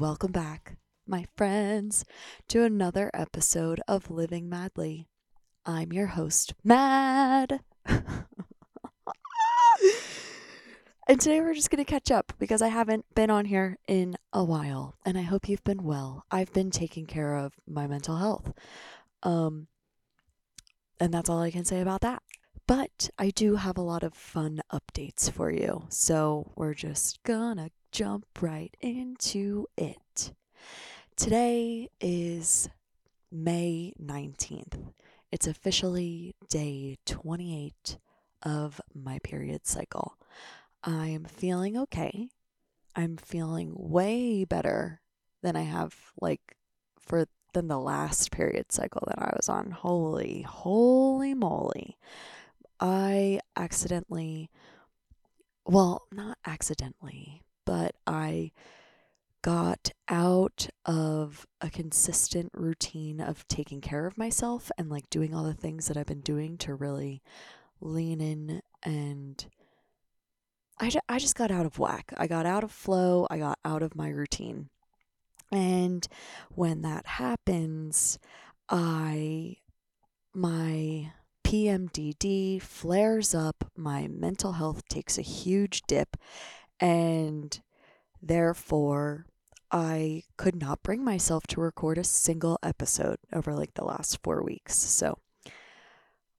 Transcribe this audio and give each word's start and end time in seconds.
welcome 0.00 0.32
back, 0.32 0.76
my 1.06 1.26
friends, 1.36 2.04
to 2.48 2.62
another 2.62 3.10
episode 3.14 3.80
of 3.88 4.10
Living 4.10 4.46
Madly. 4.46 5.08
I'm 5.64 5.90
your 5.90 6.08
host, 6.08 6.52
Mad. 6.62 7.60
and 7.86 7.98
today 11.18 11.40
we're 11.40 11.54
just 11.54 11.70
going 11.70 11.82
to 11.82 11.90
catch 11.90 12.10
up 12.10 12.34
because 12.38 12.60
I 12.60 12.68
haven't 12.68 13.06
been 13.14 13.30
on 13.30 13.46
here 13.46 13.78
in 13.88 14.16
a 14.34 14.44
while 14.44 14.98
and 15.06 15.16
I 15.16 15.22
hope 15.22 15.48
you've 15.48 15.64
been 15.64 15.82
well. 15.82 16.26
I've 16.30 16.52
been 16.52 16.70
taking 16.70 17.06
care 17.06 17.34
of 17.36 17.54
my 17.66 17.86
mental 17.86 18.16
health. 18.16 18.52
Um 19.22 19.68
and 21.00 21.12
that's 21.12 21.30
all 21.30 21.40
I 21.40 21.50
can 21.50 21.64
say 21.64 21.80
about 21.80 22.02
that. 22.02 22.22
But 22.66 23.08
I 23.18 23.30
do 23.30 23.56
have 23.56 23.78
a 23.78 23.82
lot 23.82 24.02
of 24.02 24.12
fun 24.12 24.60
updates 24.70 25.30
for 25.30 25.50
you. 25.50 25.86
So 25.88 26.52
we're 26.54 26.74
just 26.74 27.22
gonna 27.22 27.70
jump 27.96 28.26
right 28.42 28.76
into 28.82 29.66
it. 29.78 30.34
Today 31.16 31.88
is 31.98 32.68
May 33.32 33.94
19th. 33.98 34.92
It's 35.32 35.46
officially 35.46 36.34
day 36.50 36.98
28 37.06 37.96
of 38.42 38.82
my 38.94 39.18
period 39.20 39.66
cycle. 39.66 40.18
I'm 40.84 41.24
feeling 41.24 41.78
okay. 41.78 42.28
I'm 42.94 43.16
feeling 43.16 43.72
way 43.74 44.44
better 44.44 45.00
than 45.42 45.56
I 45.56 45.62
have 45.62 45.94
like 46.20 46.54
for 47.00 47.24
than 47.54 47.68
the 47.68 47.80
last 47.80 48.30
period 48.30 48.72
cycle 48.72 49.04
that 49.06 49.18
I 49.18 49.32
was 49.34 49.48
on. 49.48 49.70
Holy, 49.70 50.42
holy 50.42 51.32
moly. 51.32 51.96
I 52.78 53.40
accidentally, 53.56 54.50
well, 55.64 56.02
not 56.12 56.36
accidentally, 56.44 57.45
but 57.66 57.94
I 58.06 58.52
got 59.42 59.90
out 60.08 60.68
of 60.86 61.46
a 61.60 61.68
consistent 61.68 62.50
routine 62.54 63.20
of 63.20 63.46
taking 63.46 63.80
care 63.80 64.06
of 64.06 64.18
myself 64.18 64.70
and 64.78 64.88
like 64.88 65.10
doing 65.10 65.34
all 65.34 65.44
the 65.44 65.54
things 65.54 65.86
that 65.86 65.96
I've 65.96 66.06
been 66.06 66.20
doing 66.20 66.56
to 66.58 66.74
really 66.74 67.22
lean 67.80 68.20
in 68.20 68.62
and 68.82 69.46
I, 70.78 70.90
ju- 70.90 71.00
I 71.08 71.18
just 71.18 71.36
got 71.36 71.50
out 71.50 71.66
of 71.66 71.78
whack. 71.78 72.12
I 72.16 72.26
got 72.26 72.44
out 72.44 72.64
of 72.64 72.70
flow. 72.70 73.26
I 73.30 73.38
got 73.38 73.58
out 73.64 73.82
of 73.82 73.94
my 73.94 74.08
routine. 74.08 74.68
And 75.50 76.06
when 76.50 76.82
that 76.82 77.06
happens, 77.06 78.18
I, 78.68 79.56
my 80.34 81.12
PMDD 81.44 82.60
flares 82.60 83.34
up, 83.34 83.70
my 83.76 84.08
mental 84.08 84.52
health 84.52 84.86
takes 84.88 85.16
a 85.16 85.22
huge 85.22 85.82
dip, 85.86 86.16
and 86.80 87.60
therefore 88.22 89.26
I 89.70 90.22
could 90.36 90.56
not 90.56 90.82
bring 90.82 91.04
myself 91.04 91.46
to 91.48 91.60
record 91.60 91.98
a 91.98 92.04
single 92.04 92.58
episode 92.62 93.18
over 93.32 93.52
like 93.54 93.74
the 93.74 93.84
last 93.84 94.22
four 94.22 94.42
weeks. 94.42 94.76
So, 94.76 95.18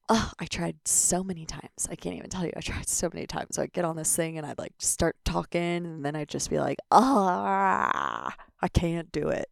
oh, 0.10 0.32
I 0.40 0.46
tried 0.46 0.78
so 0.86 1.24
many 1.24 1.46
times. 1.46 1.88
I 1.90 1.96
can't 1.96 2.16
even 2.16 2.30
tell 2.30 2.46
you. 2.46 2.54
I 2.56 2.62
tried 2.62 2.88
so 2.88 3.10
many 3.14 3.28
times. 3.28 3.50
So 3.56 3.62
I'd 3.62 3.74
get 3.74 3.86
on 3.86 3.98
this 3.98 4.16
thing 4.16 4.38
and 4.38 4.48
I'd 4.48 4.58
like 4.58 4.74
start 4.80 5.18
talking, 5.26 5.86
and 5.86 6.06
then 6.06 6.16
I'd 6.16 6.30
just 6.30 6.50
be 6.50 6.60
like, 6.60 6.80
ah, 6.92 8.34
I 8.62 8.68
can't 8.70 9.12
do 9.12 9.28
it. 9.28 9.50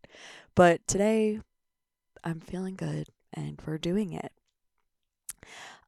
But 0.55 0.87
today, 0.87 1.41
I'm 2.23 2.39
feeling 2.39 2.75
good 2.75 3.09
and 3.33 3.61
we're 3.65 3.77
doing 3.77 4.13
it. 4.13 4.31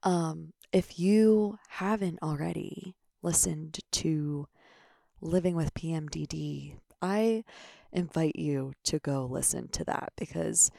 Um, 0.04 0.54
if 0.72 1.00
you 1.00 1.58
haven't 1.70 2.20
already 2.22 2.96
listened 3.24 3.80
to 3.92 4.48
Living 5.22 5.56
with 5.56 5.74
PMDD, 5.74 6.76
I 7.02 7.44
invite 7.92 8.36
you 8.36 8.74
to 8.86 9.00
go 9.00 9.26
listen 9.26 9.68
to 9.70 9.84
that 9.86 10.14
because 10.18 10.72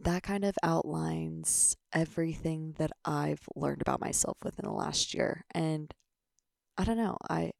that 0.00 0.22
kind 0.22 0.44
of 0.44 0.56
outlines 0.62 1.76
everything 1.92 2.74
that 2.78 2.90
I've 3.04 3.48
learned 3.54 3.82
about 3.82 4.00
myself 4.00 4.36
within 4.42 4.64
the 4.64 4.72
last 4.72 5.14
year. 5.14 5.44
And 5.54 5.92
I 6.76 6.84
don't 6.84 6.96
know, 6.96 7.16
I 7.28 7.52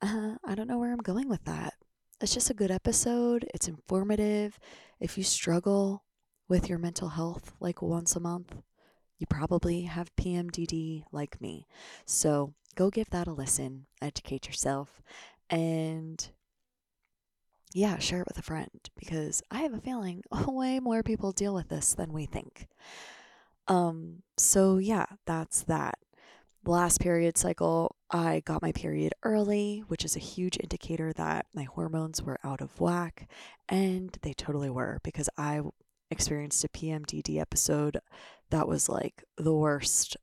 uh, 0.00 0.34
I 0.44 0.54
don't 0.54 0.68
know 0.68 0.78
where 0.78 0.92
I'm 0.92 0.98
going 0.98 1.28
with 1.28 1.44
that. 1.44 1.74
It's 2.20 2.34
just 2.34 2.50
a 2.50 2.54
good 2.54 2.70
episode. 2.70 3.48
It's 3.54 3.68
informative. 3.68 4.58
If 5.00 5.18
you 5.18 5.24
struggle 5.24 6.04
with 6.48 6.68
your 6.68 6.78
mental 6.78 7.10
health 7.10 7.52
like 7.60 7.82
once 7.82 8.14
a 8.14 8.20
month, 8.20 8.54
you 9.18 9.26
probably 9.26 9.82
have 9.82 10.14
PMDD 10.16 11.04
like 11.12 11.40
me. 11.40 11.66
So 12.04 12.54
go 12.74 12.90
give 12.90 13.10
that 13.10 13.26
a 13.26 13.32
listen, 13.32 13.86
educate 14.00 14.46
yourself, 14.46 15.02
and 15.50 16.30
yeah, 17.74 17.98
share 17.98 18.20
it 18.20 18.28
with 18.28 18.38
a 18.38 18.42
friend 18.42 18.90
because 18.96 19.42
I 19.50 19.60
have 19.60 19.72
a 19.72 19.80
feeling 19.80 20.22
way 20.46 20.80
more 20.80 21.02
people 21.02 21.32
deal 21.32 21.54
with 21.54 21.68
this 21.68 21.94
than 21.94 22.12
we 22.12 22.26
think. 22.26 22.68
Um, 23.68 24.22
so 24.36 24.78
yeah, 24.78 25.06
that's 25.26 25.62
that. 25.64 25.98
Last 26.64 27.00
period 27.00 27.36
cycle, 27.36 27.96
I 28.10 28.40
got 28.44 28.62
my 28.62 28.70
period 28.70 29.14
early, 29.24 29.82
which 29.88 30.04
is 30.04 30.14
a 30.14 30.20
huge 30.20 30.56
indicator 30.60 31.12
that 31.14 31.46
my 31.52 31.64
hormones 31.64 32.22
were 32.22 32.38
out 32.44 32.60
of 32.60 32.80
whack, 32.80 33.28
and 33.68 34.16
they 34.22 34.32
totally 34.32 34.70
were 34.70 35.00
because 35.02 35.28
I 35.36 35.62
experienced 36.08 36.62
a 36.62 36.68
PMDD 36.68 37.40
episode 37.40 37.98
that 38.50 38.68
was 38.68 38.88
like 38.88 39.24
the 39.36 39.54
worst 39.54 40.16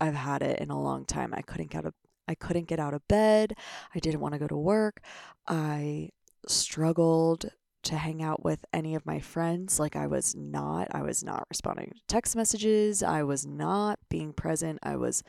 I've 0.00 0.14
had 0.14 0.42
it 0.42 0.60
in 0.60 0.70
a 0.70 0.80
long 0.80 1.04
time. 1.04 1.32
I 1.34 1.42
couldn't 1.42 1.70
get 1.70 1.84
a 1.84 1.92
I 2.28 2.34
couldn't 2.34 2.68
get 2.68 2.78
out 2.78 2.94
of 2.94 3.06
bed. 3.08 3.54
I 3.94 3.98
didn't 3.98 4.20
want 4.20 4.34
to 4.34 4.38
go 4.38 4.46
to 4.46 4.56
work. 4.56 5.00
I 5.46 6.10
struggled 6.46 7.46
to 7.84 7.96
hang 7.96 8.22
out 8.22 8.44
with 8.44 8.64
any 8.72 8.94
of 8.94 9.06
my 9.06 9.18
friends. 9.18 9.80
Like 9.80 9.96
I 9.96 10.06
was 10.06 10.34
not 10.34 10.88
I 10.92 11.02
was 11.02 11.24
not 11.24 11.46
responding 11.48 11.92
to 11.94 12.00
text 12.06 12.36
messages. 12.36 13.02
I 13.02 13.22
was 13.22 13.46
not 13.46 13.98
being 14.08 14.32
present. 14.32 14.78
I 14.82 14.96
was 14.96 15.22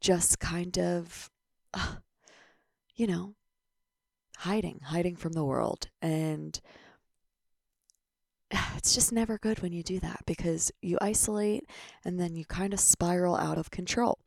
just 0.00 0.38
kind 0.38 0.78
of 0.78 1.30
you 2.94 3.06
know, 3.06 3.34
hiding, 4.38 4.80
hiding 4.84 5.16
from 5.16 5.32
the 5.32 5.44
world. 5.44 5.88
And 6.00 6.60
it's 8.84 8.94
just 8.94 9.12
never 9.12 9.38
good 9.38 9.60
when 9.60 9.72
you 9.72 9.82
do 9.82 9.98
that 9.98 10.20
because 10.26 10.70
you 10.82 10.98
isolate 11.00 11.64
and 12.04 12.20
then 12.20 12.36
you 12.36 12.44
kind 12.44 12.74
of 12.74 12.78
spiral 12.78 13.34
out 13.34 13.56
of 13.56 13.70
control. 13.70 14.18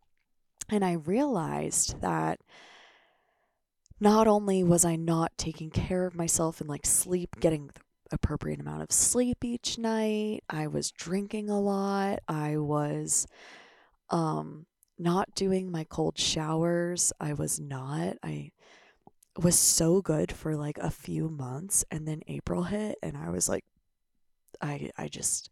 And 0.67 0.83
I 0.83 0.93
realized 0.93 2.01
that 2.01 2.39
not 3.99 4.25
only 4.25 4.63
was 4.63 4.83
I 4.83 4.95
not 4.95 5.31
taking 5.37 5.69
care 5.69 6.07
of 6.07 6.15
myself 6.15 6.59
and 6.59 6.67
like 6.67 6.87
sleep, 6.87 7.35
getting 7.39 7.67
the 7.67 7.73
appropriate 8.11 8.59
amount 8.59 8.81
of 8.81 8.91
sleep 8.91 9.45
each 9.45 9.77
night, 9.77 10.39
I 10.49 10.65
was 10.65 10.89
drinking 10.89 11.51
a 11.51 11.59
lot, 11.59 12.21
I 12.27 12.57
was 12.57 13.27
um 14.09 14.65
not 14.97 15.35
doing 15.35 15.69
my 15.69 15.83
cold 15.83 16.17
showers. 16.17 17.13
I 17.19 17.33
was 17.33 17.59
not. 17.59 18.17
I 18.23 18.49
was 19.35 19.55
so 19.55 20.01
good 20.01 20.31
for 20.31 20.55
like 20.55 20.79
a 20.79 20.89
few 20.89 21.29
months 21.29 21.85
and 21.91 22.07
then 22.07 22.21
April 22.27 22.63
hit 22.63 22.97
and 23.03 23.15
I 23.15 23.29
was 23.29 23.47
like 23.47 23.63
I 24.61 24.91
I 24.97 25.07
just 25.07 25.49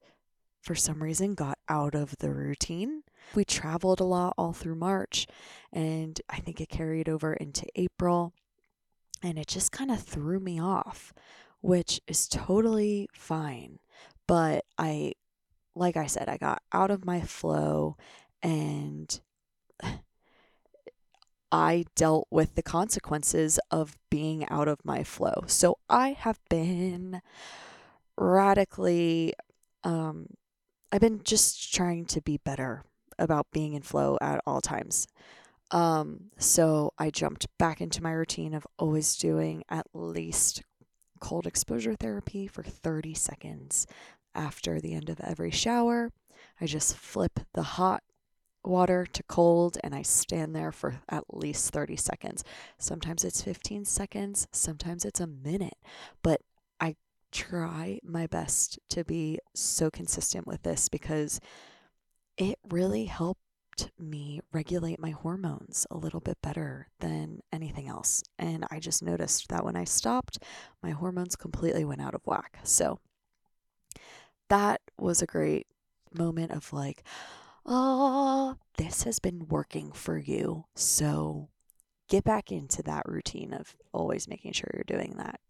for 0.61 0.75
some 0.75 1.03
reason 1.03 1.35
got 1.35 1.59
out 1.69 1.93
of 1.93 2.17
the 2.17 2.31
routine. 2.31 3.03
We 3.35 3.45
traveled 3.45 3.99
a 3.99 4.03
lot 4.05 4.33
all 4.35 4.51
through 4.51 4.75
March 4.75 5.27
and 5.71 6.19
I 6.27 6.37
think 6.37 6.59
it 6.59 6.69
carried 6.69 7.07
over 7.07 7.33
into 7.33 7.67
April 7.75 8.33
and 9.21 9.37
it 9.37 9.47
just 9.47 9.71
kind 9.71 9.91
of 9.91 10.01
threw 10.01 10.39
me 10.39 10.59
off, 10.59 11.13
which 11.61 12.01
is 12.07 12.27
totally 12.27 13.07
fine. 13.13 13.77
But 14.27 14.65
I 14.77 15.13
like 15.75 15.97
I 15.97 16.07
said, 16.07 16.29
I 16.29 16.37
got 16.37 16.63
out 16.71 16.89
of 16.89 17.05
my 17.05 17.21
flow 17.21 17.97
and 18.41 19.19
I 21.51 21.85
dealt 21.95 22.27
with 22.31 22.55
the 22.55 22.63
consequences 22.63 23.59
of 23.69 23.97
being 24.09 24.47
out 24.49 24.67
of 24.67 24.83
my 24.83 25.03
flow. 25.03 25.43
So 25.47 25.77
I 25.89 26.09
have 26.13 26.39
been 26.49 27.21
radically 28.17 29.33
um 29.83 30.27
I've 30.91 31.01
been 31.01 31.21
just 31.23 31.73
trying 31.73 32.05
to 32.05 32.21
be 32.21 32.37
better 32.37 32.83
about 33.19 33.47
being 33.51 33.73
in 33.73 33.81
flow 33.81 34.17
at 34.21 34.41
all 34.45 34.61
times. 34.61 35.07
Um 35.71 36.31
so 36.37 36.93
I 36.97 37.09
jumped 37.09 37.47
back 37.57 37.81
into 37.81 38.03
my 38.03 38.11
routine 38.11 38.53
of 38.53 38.67
always 38.77 39.15
doing 39.15 39.63
at 39.69 39.87
least 39.93 40.63
cold 41.19 41.47
exposure 41.47 41.95
therapy 41.95 42.47
for 42.47 42.63
30 42.63 43.13
seconds 43.13 43.87
after 44.33 44.79
the 44.79 44.93
end 44.93 45.09
of 45.09 45.19
every 45.21 45.51
shower. 45.51 46.11
I 46.59 46.65
just 46.65 46.95
flip 46.95 47.39
the 47.53 47.63
hot 47.63 48.03
water 48.63 49.05
to 49.05 49.23
cold 49.23 49.77
and 49.83 49.93
I 49.93 50.01
stand 50.01 50.55
there 50.55 50.71
for 50.71 51.01
at 51.09 51.23
least 51.33 51.71
30 51.71 51.95
seconds. 51.95 52.43
Sometimes 52.77 53.23
it's 53.23 53.41
15 53.41 53.85
seconds, 53.85 54.47
sometimes 54.51 55.05
it's 55.05 55.19
a 55.19 55.27
minute, 55.27 55.77
but 56.21 56.41
try 57.35 57.99
my 58.01 58.27
best 58.27 58.79
to 58.89 59.03
be 59.03 59.39
so 59.53 59.91
consistent 59.91 60.47
with 60.47 60.63
this 60.63 60.87
because 60.87 61.41
it 62.37 62.57
really 62.69 63.05
helped 63.05 63.41
me 63.99 64.39
regulate 64.53 64.99
my 64.99 65.09
hormones 65.09 65.85
a 65.91 65.97
little 65.97 66.21
bit 66.21 66.37
better 66.41 66.87
than 67.01 67.41
anything 67.51 67.89
else. 67.89 68.23
And 68.39 68.65
I 68.71 68.79
just 68.79 69.03
noticed 69.03 69.49
that 69.49 69.65
when 69.65 69.75
I 69.75 69.83
stopped, 69.83 70.39
my 70.81 70.91
hormones 70.91 71.35
completely 71.35 71.83
went 71.83 72.01
out 72.01 72.15
of 72.15 72.25
whack. 72.25 72.59
So 72.63 72.99
that 74.47 74.79
was 74.97 75.21
a 75.21 75.27
great 75.27 75.67
moment 76.13 76.53
of 76.53 76.71
like, 76.71 77.03
oh, 77.65 78.55
this 78.77 79.03
has 79.03 79.19
been 79.19 79.47
working 79.49 79.91
for 79.91 80.17
you. 80.17 80.65
So 80.73 81.49
get 82.07 82.23
back 82.23 82.49
into 82.49 82.81
that 82.83 83.03
routine 83.05 83.53
of 83.53 83.75
always 83.91 84.29
making 84.29 84.53
sure 84.53 84.71
you're 84.73 84.85
doing 84.85 85.15
that. 85.17 85.41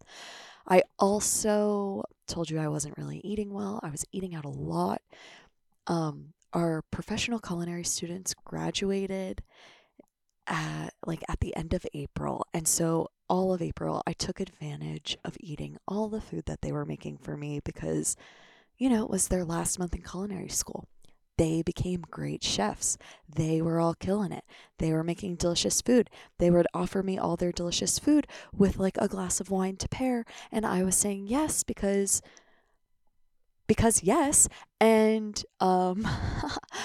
I 0.68 0.84
also 0.98 2.04
told 2.28 2.50
you 2.50 2.60
I 2.60 2.68
wasn't 2.68 2.98
really 2.98 3.20
eating 3.20 3.54
well. 3.54 3.80
I 3.84 3.90
was 3.90 4.06
eating 4.12 4.36
out 4.36 4.46
a 4.46 4.50
lot. 4.50 5.02
Um, 5.88 6.34
our 6.54 6.84
professional 6.92 7.40
culinary 7.40 7.84
students 7.84 8.34
graduated 8.46 9.44
at 10.48 10.94
like 11.06 11.24
at 11.30 11.40
the 11.40 11.56
end 11.56 11.74
of 11.74 11.86
April. 11.94 12.48
And 12.54 12.68
so 12.68 13.10
all 13.30 13.54
of 13.54 13.62
April 13.62 14.02
I 14.08 14.14
took 14.14 14.40
advantage 14.40 15.18
of 15.24 15.38
eating 15.40 15.78
all 15.88 16.08
the 16.08 16.22
food 16.22 16.46
that 16.46 16.62
they 16.62 16.72
were 16.72 16.86
making 16.86 17.18
for 17.18 17.36
me 17.38 17.60
because 17.64 18.16
you 18.78 18.90
know, 18.90 19.04
it 19.04 19.10
was 19.10 19.30
their 19.30 19.46
last 19.46 19.80
month 19.80 19.96
in 19.96 20.02
culinary 20.02 20.50
school 20.50 20.86
they 21.38 21.62
became 21.62 22.06
great 22.10 22.44
chefs. 22.44 22.98
They 23.28 23.62
were 23.62 23.80
all 23.80 23.94
killing 23.94 24.32
it. 24.32 24.46
They 24.78 24.94
were 24.94 25.04
making 25.04 25.36
delicious 25.36 25.82
food. 25.82 26.10
They 26.38 26.50
would 26.50 26.68
offer 26.74 27.04
me 27.04 27.18
all 27.18 27.36
their 27.36 27.52
delicious 27.52 28.00
food 28.00 28.28
with 28.54 28.78
like 28.78 28.98
a 28.98 29.08
glass 29.08 29.40
of 29.40 29.50
wine 29.50 29.76
to 29.78 29.90
pair. 29.90 30.26
And 30.52 30.66
I 30.66 30.84
was 30.84 30.96
saying 30.96 31.28
yes 31.28 31.64
because, 31.64 32.22
because 33.68 34.04
yes. 34.04 34.48
And, 34.80 35.44
um, 35.60 36.08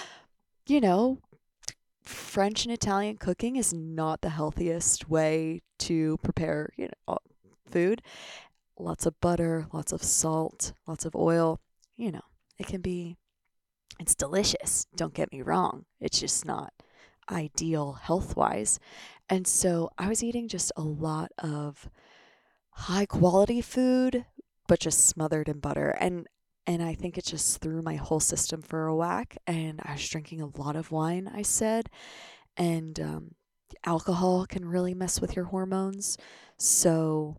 you 0.66 0.80
know, 0.80 1.18
French 2.02 2.64
and 2.64 2.72
Italian 2.74 3.18
cooking 3.18 3.54
is 3.56 3.72
not 3.72 4.20
the 4.20 4.30
healthiest 4.30 5.08
way 5.08 5.62
to 5.78 6.16
prepare, 6.22 6.70
you 6.76 6.88
know, 7.06 7.18
food. 7.70 8.02
Lots 8.78 9.06
of 9.06 9.20
butter, 9.20 9.66
lots 9.72 9.92
of 9.92 10.02
salt, 10.02 10.72
lots 10.86 11.04
of 11.04 11.14
oil. 11.14 11.60
You 11.96 12.12
know, 12.12 12.24
it 12.58 12.66
can 12.66 12.80
be 12.80 13.16
it's 14.00 14.14
delicious, 14.14 14.86
don't 14.96 15.14
get 15.14 15.32
me 15.32 15.42
wrong. 15.42 15.84
It's 16.00 16.20
just 16.20 16.44
not 16.44 16.72
ideal 17.30 17.92
health 17.92 18.36
wise. 18.36 18.80
And 19.28 19.46
so 19.46 19.90
I 19.98 20.08
was 20.08 20.24
eating 20.24 20.48
just 20.48 20.72
a 20.76 20.82
lot 20.82 21.30
of 21.38 21.88
high 22.70 23.06
quality 23.06 23.60
food, 23.60 24.24
but 24.66 24.80
just 24.80 25.06
smothered 25.06 25.48
in 25.48 25.60
butter. 25.60 25.90
And 25.90 26.26
and 26.66 26.82
I 26.82 26.94
think 26.94 27.18
it 27.18 27.24
just 27.24 27.60
threw 27.60 27.82
my 27.82 27.96
whole 27.96 28.20
system 28.20 28.62
for 28.62 28.86
a 28.86 28.94
whack. 28.94 29.36
And 29.46 29.80
I 29.84 29.92
was 29.92 30.08
drinking 30.08 30.40
a 30.40 30.58
lot 30.58 30.76
of 30.76 30.92
wine, 30.92 31.28
I 31.32 31.42
said. 31.42 31.88
And 32.56 33.00
um, 33.00 33.34
alcohol 33.84 34.46
can 34.46 34.68
really 34.68 34.94
mess 34.94 35.20
with 35.20 35.34
your 35.34 35.46
hormones. 35.46 36.16
So 36.58 37.38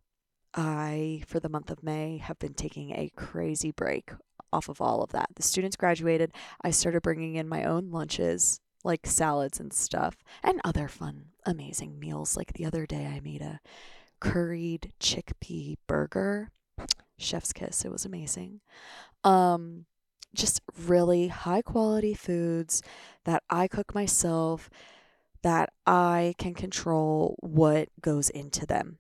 I, 0.54 1.24
for 1.28 1.40
the 1.40 1.50
month 1.50 1.70
of 1.70 1.84
May, 1.84 2.18
have 2.18 2.40
been 2.40 2.56
taking 2.56 2.92
a 2.92 3.12
crazy 3.16 3.72
break 3.72 4.12
off 4.54 4.70
of 4.70 4.82
all 4.82 5.02
of 5.02 5.12
that. 5.12 5.30
The 5.36 5.44
students 5.44 5.76
graduated. 5.76 6.32
I 6.64 6.72
started 6.72 7.02
bringing 7.02 7.36
in 7.36 7.48
my 7.48 7.64
own 7.64 7.92
lunches, 7.92 8.60
like 8.84 9.06
salads 9.06 9.60
and 9.60 9.74
stuff, 9.74 10.18
and 10.44 10.62
other 10.64 10.88
fun, 10.88 11.26
amazing 11.46 12.00
meals. 12.00 12.38
Like 12.38 12.54
the 12.54 12.66
other 12.66 12.86
day, 12.86 13.06
I 13.06 13.20
made 13.20 13.42
a 13.42 13.60
curried 14.20 14.94
chickpea 15.00 15.76
burger. 15.88 16.52
Chef's 17.18 17.54
kiss. 17.54 17.86
It 17.86 17.92
was 17.92 18.06
amazing. 18.06 18.62
Um, 19.24 19.86
just 20.34 20.62
really 20.88 21.28
high 21.28 21.62
quality 21.62 22.14
foods 22.14 22.82
that 23.26 23.44
I 23.50 23.68
cook 23.68 23.94
myself, 23.94 24.70
that 25.44 25.72
I 25.86 26.36
can 26.38 26.54
control 26.54 27.36
what 27.40 27.90
goes 28.02 28.30
into 28.30 28.66
them. 28.66 29.00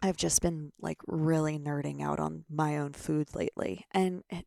I've 0.00 0.16
just 0.16 0.42
been 0.42 0.72
like 0.80 0.98
really 1.06 1.58
nerding 1.58 2.02
out 2.02 2.20
on 2.20 2.44
my 2.48 2.78
own 2.78 2.92
food 2.92 3.34
lately, 3.34 3.86
and 3.92 4.22
it 4.30 4.46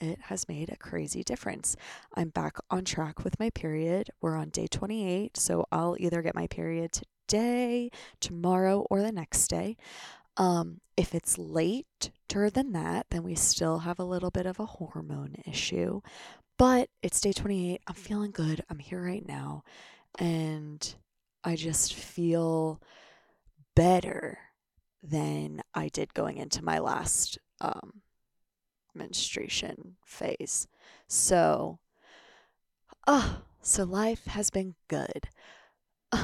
it 0.00 0.18
has 0.22 0.48
made 0.48 0.70
a 0.70 0.76
crazy 0.76 1.22
difference. 1.22 1.76
I'm 2.14 2.30
back 2.30 2.56
on 2.70 2.84
track 2.84 3.22
with 3.22 3.38
my 3.38 3.50
period. 3.50 4.08
We're 4.20 4.36
on 4.36 4.48
day 4.48 4.66
28, 4.66 5.36
so 5.36 5.66
I'll 5.70 5.96
either 6.00 6.22
get 6.22 6.34
my 6.34 6.46
period 6.46 6.92
today, 6.92 7.90
tomorrow, 8.18 8.86
or 8.88 9.02
the 9.02 9.12
next 9.12 9.48
day. 9.48 9.76
Um, 10.38 10.80
if 10.96 11.14
it's 11.14 11.36
later 11.36 12.48
than 12.50 12.72
that, 12.72 13.06
then 13.10 13.22
we 13.22 13.34
still 13.34 13.80
have 13.80 13.98
a 13.98 14.04
little 14.04 14.30
bit 14.30 14.46
of 14.46 14.58
a 14.58 14.66
hormone 14.66 15.36
issue. 15.46 16.00
But 16.56 16.88
it's 17.02 17.20
day 17.20 17.32
28. 17.32 17.82
I'm 17.86 17.94
feeling 17.94 18.30
good. 18.30 18.62
I'm 18.70 18.78
here 18.78 19.02
right 19.02 19.26
now. 19.26 19.64
And 20.18 20.94
I 21.44 21.56
just 21.56 21.94
feel 21.94 22.80
better 23.74 24.38
than 25.02 25.62
I 25.74 25.88
did 25.88 26.14
going 26.14 26.36
into 26.36 26.64
my 26.64 26.78
last 26.78 27.38
um, 27.60 28.02
menstruation 28.94 29.96
phase. 30.04 30.66
So, 31.08 31.78
oh, 33.06 33.42
so 33.62 33.84
life 33.84 34.26
has 34.26 34.50
been 34.50 34.74
good. 34.88 35.28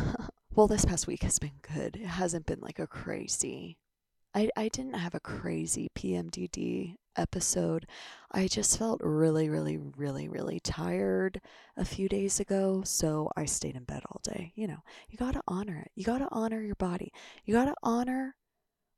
well, 0.54 0.66
this 0.66 0.84
past 0.84 1.06
week 1.06 1.22
has 1.22 1.38
been 1.38 1.58
good. 1.74 1.96
It 1.96 2.06
hasn't 2.06 2.46
been 2.46 2.60
like 2.60 2.78
a 2.78 2.86
crazy. 2.86 3.78
I, 4.34 4.50
I 4.56 4.68
didn't 4.68 4.94
have 4.94 5.14
a 5.14 5.20
crazy 5.20 5.88
PMDD 5.94 6.96
episode. 7.16 7.86
I 8.32 8.48
just 8.48 8.78
felt 8.78 9.00
really, 9.02 9.48
really, 9.48 9.78
really, 9.78 10.28
really 10.28 10.60
tired 10.60 11.40
a 11.76 11.84
few 11.84 12.08
days 12.08 12.38
ago. 12.40 12.82
So 12.84 13.30
I 13.36 13.46
stayed 13.46 13.76
in 13.76 13.84
bed 13.84 14.02
all 14.10 14.20
day. 14.22 14.52
You 14.54 14.66
know, 14.66 14.82
you 15.08 15.16
got 15.16 15.32
to 15.34 15.42
honor 15.48 15.78
it. 15.78 15.90
You 15.94 16.04
got 16.04 16.18
to 16.18 16.28
honor 16.30 16.60
your 16.60 16.74
body. 16.74 17.12
You 17.46 17.54
got 17.54 17.64
to 17.66 17.74
honor 17.82 18.36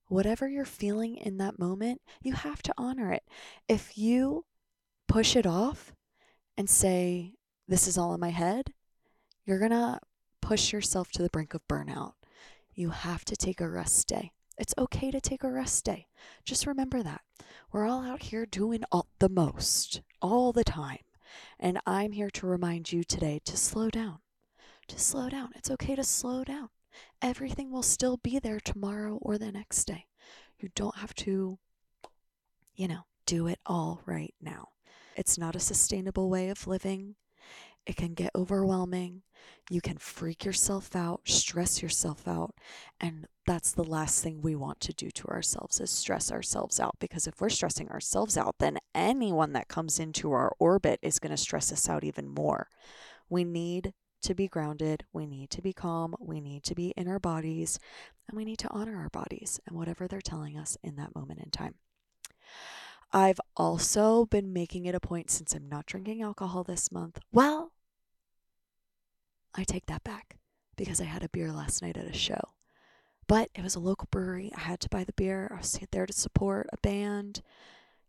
whatever 0.08 0.49
you're 0.49 0.64
feeling 0.64 1.16
in 1.16 1.38
that 1.38 1.58
moment, 1.58 2.00
you 2.22 2.32
have 2.32 2.62
to 2.62 2.75
honor 2.76 3.12
it. 3.12 3.22
If 3.69 3.96
you 3.96 4.44
push 5.06 5.37
it 5.37 5.46
off 5.46 5.93
and 6.56 6.69
say, 6.69 7.34
This 7.66 7.87
is 7.87 7.99
all 7.99 8.14
in 8.14 8.20
my 8.20 8.31
head, 8.31 8.72
you're 9.44 9.58
going 9.58 9.70
to 9.70 10.00
push 10.40 10.72
yourself 10.72 11.10
to 11.12 11.22
the 11.22 11.28
brink 11.28 11.55
of 11.55 11.66
burnout. 11.69 12.14
You 12.75 12.90
have 12.90 13.25
to 13.26 13.37
take 13.37 13.60
a 13.60 13.69
rest 13.69 14.08
day. 14.08 14.32
It's 14.58 14.75
okay 14.76 15.10
to 15.10 15.20
take 15.20 15.44
a 15.44 15.50
rest 15.50 15.84
day. 15.84 16.06
Just 16.44 16.66
remember 16.66 17.02
that. 17.02 17.20
We're 17.70 17.87
all 17.87 18.02
out 18.02 18.22
here 18.22 18.47
doing 18.47 18.82
all, 18.90 19.06
the 19.18 19.28
most 19.28 20.00
all 20.21 20.52
the 20.52 20.64
time. 20.64 20.99
And 21.61 21.78
I'm 21.87 22.12
here 22.12 22.30
to 22.30 22.47
remind 22.47 22.92
you 22.92 23.04
today 23.04 23.40
to 23.44 23.56
slow 23.56 23.90
down. 23.90 24.18
To 24.88 24.99
slow 24.99 25.28
down. 25.28 25.50
It's 25.54 25.71
okay 25.71 25.94
to 25.94 26.04
slow 26.04 26.44
down 26.44 26.71
everything 27.23 27.71
will 27.71 27.82
still 27.82 28.16
be 28.16 28.38
there 28.38 28.61
tomorrow 28.61 29.18
or 29.23 29.38
the 29.38 29.52
next 29.52 29.85
day. 29.85 30.07
You 30.58 30.70
don't 30.74 30.96
have 30.96 31.14
to, 31.16 31.58
you 32.74 32.88
know, 32.88 33.02
do 33.26 33.46
it 33.46 33.60
all 33.66 34.02
right 34.06 34.34
now. 34.40 34.68
It's 35.16 35.38
not 35.38 35.56
a 35.56 35.60
sustainable 35.60 36.28
way 36.28 36.48
of 36.48 36.66
living. 36.66 37.16
It 37.86 37.96
can 37.96 38.14
get 38.14 38.30
overwhelming. 38.34 39.22
You 39.70 39.80
can 39.80 39.98
freak 39.98 40.44
yourself 40.44 40.94
out, 40.94 41.22
stress 41.24 41.82
yourself 41.82 42.28
out, 42.28 42.54
and 43.00 43.26
that's 43.46 43.72
the 43.72 43.84
last 43.84 44.22
thing 44.22 44.42
we 44.42 44.54
want 44.54 44.80
to 44.80 44.92
do 44.92 45.10
to 45.10 45.26
ourselves 45.28 45.80
is 45.80 45.90
stress 45.90 46.30
ourselves 46.30 46.78
out 46.78 46.96
because 47.00 47.26
if 47.26 47.40
we're 47.40 47.48
stressing 47.48 47.88
ourselves 47.88 48.36
out, 48.36 48.56
then 48.58 48.78
anyone 48.94 49.54
that 49.54 49.68
comes 49.68 49.98
into 49.98 50.32
our 50.32 50.52
orbit 50.58 50.98
is 51.02 51.18
going 51.18 51.30
to 51.30 51.36
stress 51.36 51.72
us 51.72 51.88
out 51.88 52.04
even 52.04 52.28
more. 52.28 52.68
We 53.30 53.44
need 53.44 53.94
to 54.22 54.34
be 54.34 54.48
grounded, 54.48 55.04
we 55.12 55.26
need 55.26 55.50
to 55.50 55.62
be 55.62 55.72
calm, 55.72 56.14
we 56.18 56.40
need 56.40 56.62
to 56.64 56.75
be 56.75 56.92
in 56.96 57.08
our 57.08 57.18
bodies, 57.18 57.78
and 58.28 58.37
we 58.37 58.44
need 58.44 58.58
to 58.58 58.70
honor 58.70 58.96
our 58.96 59.10
bodies 59.10 59.60
and 59.66 59.76
whatever 59.76 60.06
they're 60.06 60.20
telling 60.20 60.56
us 60.56 60.76
in 60.82 60.96
that 60.96 61.14
moment 61.14 61.40
in 61.40 61.50
time. 61.50 61.75
I've 63.12 63.40
also 63.56 64.26
been 64.26 64.52
making 64.52 64.84
it 64.84 64.94
a 64.94 65.00
point 65.00 65.30
since 65.30 65.54
I'm 65.54 65.68
not 65.68 65.87
drinking 65.87 66.22
alcohol 66.22 66.62
this 66.62 66.92
month. 66.92 67.18
Well, 67.32 67.72
I 69.54 69.64
take 69.64 69.87
that 69.87 70.04
back 70.04 70.37
because 70.76 71.00
I 71.00 71.04
had 71.04 71.22
a 71.22 71.28
beer 71.28 71.50
last 71.50 71.80
night 71.80 71.96
at 71.96 72.06
a 72.06 72.12
show. 72.12 72.52
But 73.26 73.50
it 73.54 73.62
was 73.62 73.75
a 73.75 73.80
local 73.80 74.08
brewery. 74.10 74.52
I 74.56 74.60
had 74.60 74.80
to 74.80 74.88
buy 74.88 75.04
the 75.04 75.12
beer. 75.12 75.50
I 75.52 75.58
was 75.58 75.78
there 75.90 76.06
to 76.06 76.12
support 76.12 76.66
a 76.72 76.78
band. 76.78 77.42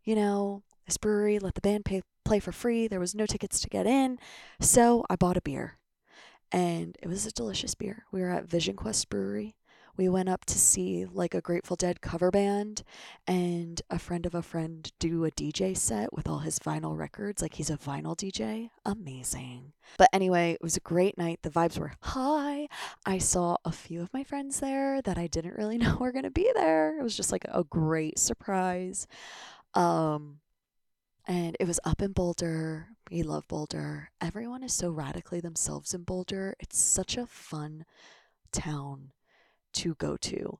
You 0.04 0.14
know, 0.14 0.62
this 0.86 0.96
brewery 0.96 1.38
let 1.38 1.54
the 1.54 1.60
band 1.60 1.84
pay, 1.84 2.02
play 2.24 2.40
for 2.40 2.52
free. 2.52 2.88
There 2.88 3.00
was 3.00 3.14
no 3.14 3.26
tickets 3.26 3.60
to 3.60 3.68
get 3.68 3.86
in. 3.86 4.18
So 4.60 5.04
I 5.10 5.16
bought 5.16 5.36
a 5.36 5.42
beer 5.42 5.78
and 6.52 6.96
it 7.02 7.08
was 7.08 7.26
a 7.26 7.32
delicious 7.32 7.74
beer. 7.74 8.04
We 8.12 8.20
were 8.20 8.30
at 8.30 8.48
Vision 8.48 8.76
Quest 8.76 9.08
Brewery. 9.08 9.56
We 9.96 10.08
went 10.08 10.28
up 10.28 10.46
to 10.46 10.58
see 10.58 11.04
like 11.04 11.34
a 11.34 11.40
Grateful 11.40 11.76
Dead 11.76 12.00
cover 12.00 12.30
band 12.30 12.84
and 13.26 13.82
a 13.90 13.98
friend 13.98 14.24
of 14.24 14.34
a 14.34 14.40
friend 14.40 14.90
do 14.98 15.24
a 15.24 15.30
DJ 15.30 15.76
set 15.76 16.12
with 16.12 16.26
all 16.26 16.38
his 16.38 16.58
vinyl 16.58 16.96
records. 16.96 17.42
Like 17.42 17.54
he's 17.54 17.68
a 17.68 17.76
vinyl 17.76 18.16
DJ. 18.16 18.70
Amazing. 18.86 19.72
But 19.98 20.08
anyway, 20.12 20.52
it 20.52 20.62
was 20.62 20.76
a 20.76 20.80
great 20.80 21.18
night. 21.18 21.40
The 21.42 21.50
vibes 21.50 21.78
were 21.78 21.92
high. 22.00 22.68
I 23.04 23.18
saw 23.18 23.58
a 23.64 23.72
few 23.72 24.00
of 24.00 24.12
my 24.14 24.24
friends 24.24 24.60
there 24.60 25.02
that 25.02 25.18
I 25.18 25.26
didn't 25.26 25.58
really 25.58 25.76
know 25.78 25.96
were 26.00 26.12
going 26.12 26.24
to 26.24 26.30
be 26.30 26.50
there. 26.54 26.98
It 26.98 27.02
was 27.02 27.16
just 27.16 27.32
like 27.32 27.44
a 27.48 27.64
great 27.64 28.18
surprise. 28.18 29.06
Um 29.74 30.38
and 31.26 31.56
it 31.60 31.66
was 31.66 31.80
up 31.84 32.02
in 32.02 32.12
Boulder. 32.12 32.88
We 33.10 33.22
love 33.22 33.46
Boulder. 33.48 34.10
Everyone 34.20 34.62
is 34.62 34.72
so 34.72 34.90
radically 34.90 35.40
themselves 35.40 35.94
in 35.94 36.02
Boulder. 36.02 36.54
It's 36.60 36.78
such 36.78 37.16
a 37.16 37.26
fun 37.26 37.84
town 38.52 39.12
to 39.74 39.94
go 39.94 40.16
to. 40.16 40.58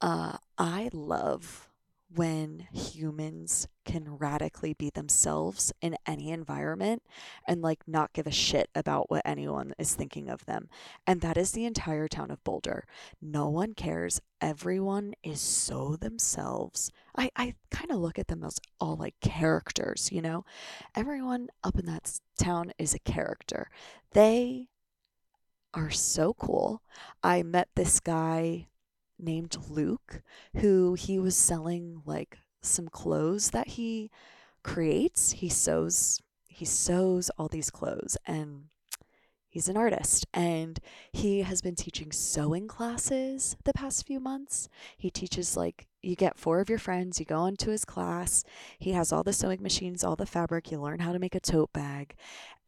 Uh, 0.00 0.38
I 0.58 0.90
love 0.92 1.68
when 2.14 2.66
humans 2.72 3.68
can 3.84 4.16
radically 4.16 4.74
be 4.74 4.90
themselves 4.90 5.72
in 5.80 5.96
any 6.06 6.30
environment 6.30 7.02
and 7.46 7.62
like 7.62 7.80
not 7.86 8.12
give 8.12 8.26
a 8.26 8.30
shit 8.30 8.68
about 8.74 9.10
what 9.10 9.22
anyone 9.24 9.72
is 9.78 9.94
thinking 9.94 10.28
of 10.28 10.44
them. 10.46 10.68
And 11.06 11.20
that 11.20 11.36
is 11.36 11.52
the 11.52 11.64
entire 11.64 12.08
town 12.08 12.30
of 12.30 12.42
Boulder. 12.44 12.84
No 13.20 13.48
one 13.48 13.74
cares. 13.74 14.20
Everyone 14.40 15.14
is 15.22 15.40
so 15.40 15.96
themselves. 15.96 16.90
I, 17.16 17.30
I 17.36 17.54
kind 17.70 17.90
of 17.90 17.98
look 17.98 18.18
at 18.18 18.28
them 18.28 18.44
as 18.44 18.58
all 18.80 18.96
like 18.96 19.14
characters, 19.20 20.10
you 20.12 20.22
know? 20.22 20.44
Everyone 20.94 21.48
up 21.64 21.78
in 21.78 21.86
that 21.86 22.18
town 22.38 22.72
is 22.78 22.94
a 22.94 22.98
character. 22.98 23.70
They 24.12 24.68
are 25.74 25.90
so 25.90 26.34
cool. 26.34 26.82
I 27.22 27.42
met 27.42 27.68
this 27.74 28.00
guy 28.00 28.68
named 29.22 29.56
Luke, 29.68 30.22
who 30.56 30.94
he 30.94 31.18
was 31.18 31.36
selling 31.36 32.02
like 32.04 32.38
some 32.60 32.88
clothes 32.88 33.50
that 33.50 33.68
he 33.68 34.10
creates. 34.62 35.32
He 35.32 35.48
sews 35.48 36.20
he 36.46 36.64
sews 36.66 37.30
all 37.38 37.48
these 37.48 37.70
clothes 37.70 38.16
and 38.26 38.64
he's 39.48 39.68
an 39.68 39.76
artist 39.76 40.26
and 40.34 40.78
he 41.10 41.40
has 41.40 41.62
been 41.62 41.74
teaching 41.74 42.12
sewing 42.12 42.68
classes 42.68 43.56
the 43.64 43.72
past 43.72 44.06
few 44.06 44.20
months. 44.20 44.68
He 44.98 45.10
teaches 45.10 45.56
like 45.56 45.86
you 46.02 46.16
get 46.16 46.38
four 46.38 46.60
of 46.60 46.68
your 46.68 46.78
friends, 46.78 47.18
you 47.20 47.26
go 47.26 47.46
into 47.46 47.70
his 47.70 47.84
class. 47.84 48.44
He 48.78 48.92
has 48.92 49.12
all 49.12 49.22
the 49.22 49.32
sewing 49.32 49.62
machines, 49.62 50.02
all 50.02 50.16
the 50.16 50.26
fabric, 50.26 50.70
you 50.70 50.80
learn 50.80 51.00
how 51.00 51.12
to 51.12 51.18
make 51.18 51.34
a 51.34 51.40
tote 51.40 51.72
bag. 51.72 52.14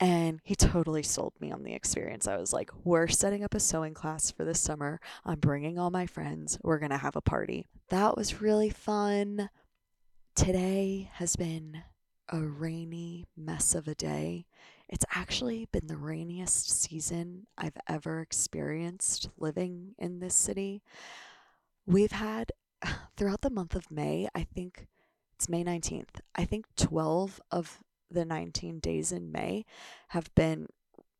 And 0.00 0.40
he 0.44 0.54
totally 0.54 1.02
sold 1.02 1.34
me 1.40 1.52
on 1.52 1.62
the 1.62 1.74
experience. 1.74 2.26
I 2.26 2.36
was 2.36 2.52
like, 2.52 2.70
we're 2.84 3.08
setting 3.08 3.44
up 3.44 3.54
a 3.54 3.60
sewing 3.60 3.94
class 3.94 4.30
for 4.30 4.44
this 4.44 4.60
summer. 4.60 5.00
I'm 5.24 5.38
bringing 5.38 5.78
all 5.78 5.90
my 5.90 6.06
friends. 6.06 6.58
We're 6.62 6.78
going 6.78 6.90
to 6.90 6.96
have 6.98 7.16
a 7.16 7.20
party. 7.20 7.66
That 7.90 8.16
was 8.16 8.40
really 8.40 8.70
fun. 8.70 9.50
Today 10.34 11.10
has 11.14 11.36
been 11.36 11.82
a 12.28 12.40
rainy 12.40 13.26
mess 13.36 13.74
of 13.74 13.86
a 13.86 13.94
day. 13.94 14.46
It's 14.88 15.04
actually 15.14 15.66
been 15.72 15.86
the 15.86 15.96
rainiest 15.96 16.70
season 16.70 17.46
I've 17.56 17.76
ever 17.88 18.20
experienced 18.20 19.28
living 19.38 19.94
in 19.98 20.18
this 20.20 20.34
city. 20.34 20.82
We've 21.86 22.12
had, 22.12 22.52
throughout 23.16 23.42
the 23.42 23.50
month 23.50 23.74
of 23.74 23.90
May, 23.90 24.28
I 24.34 24.44
think 24.44 24.86
it's 25.34 25.48
May 25.48 25.64
19th, 25.64 26.20
I 26.34 26.44
think 26.44 26.66
12 26.76 27.40
of 27.50 27.80
the 28.10 28.24
19 28.24 28.78
days 28.78 29.12
in 29.12 29.32
May 29.32 29.64
have 30.08 30.34
been 30.34 30.68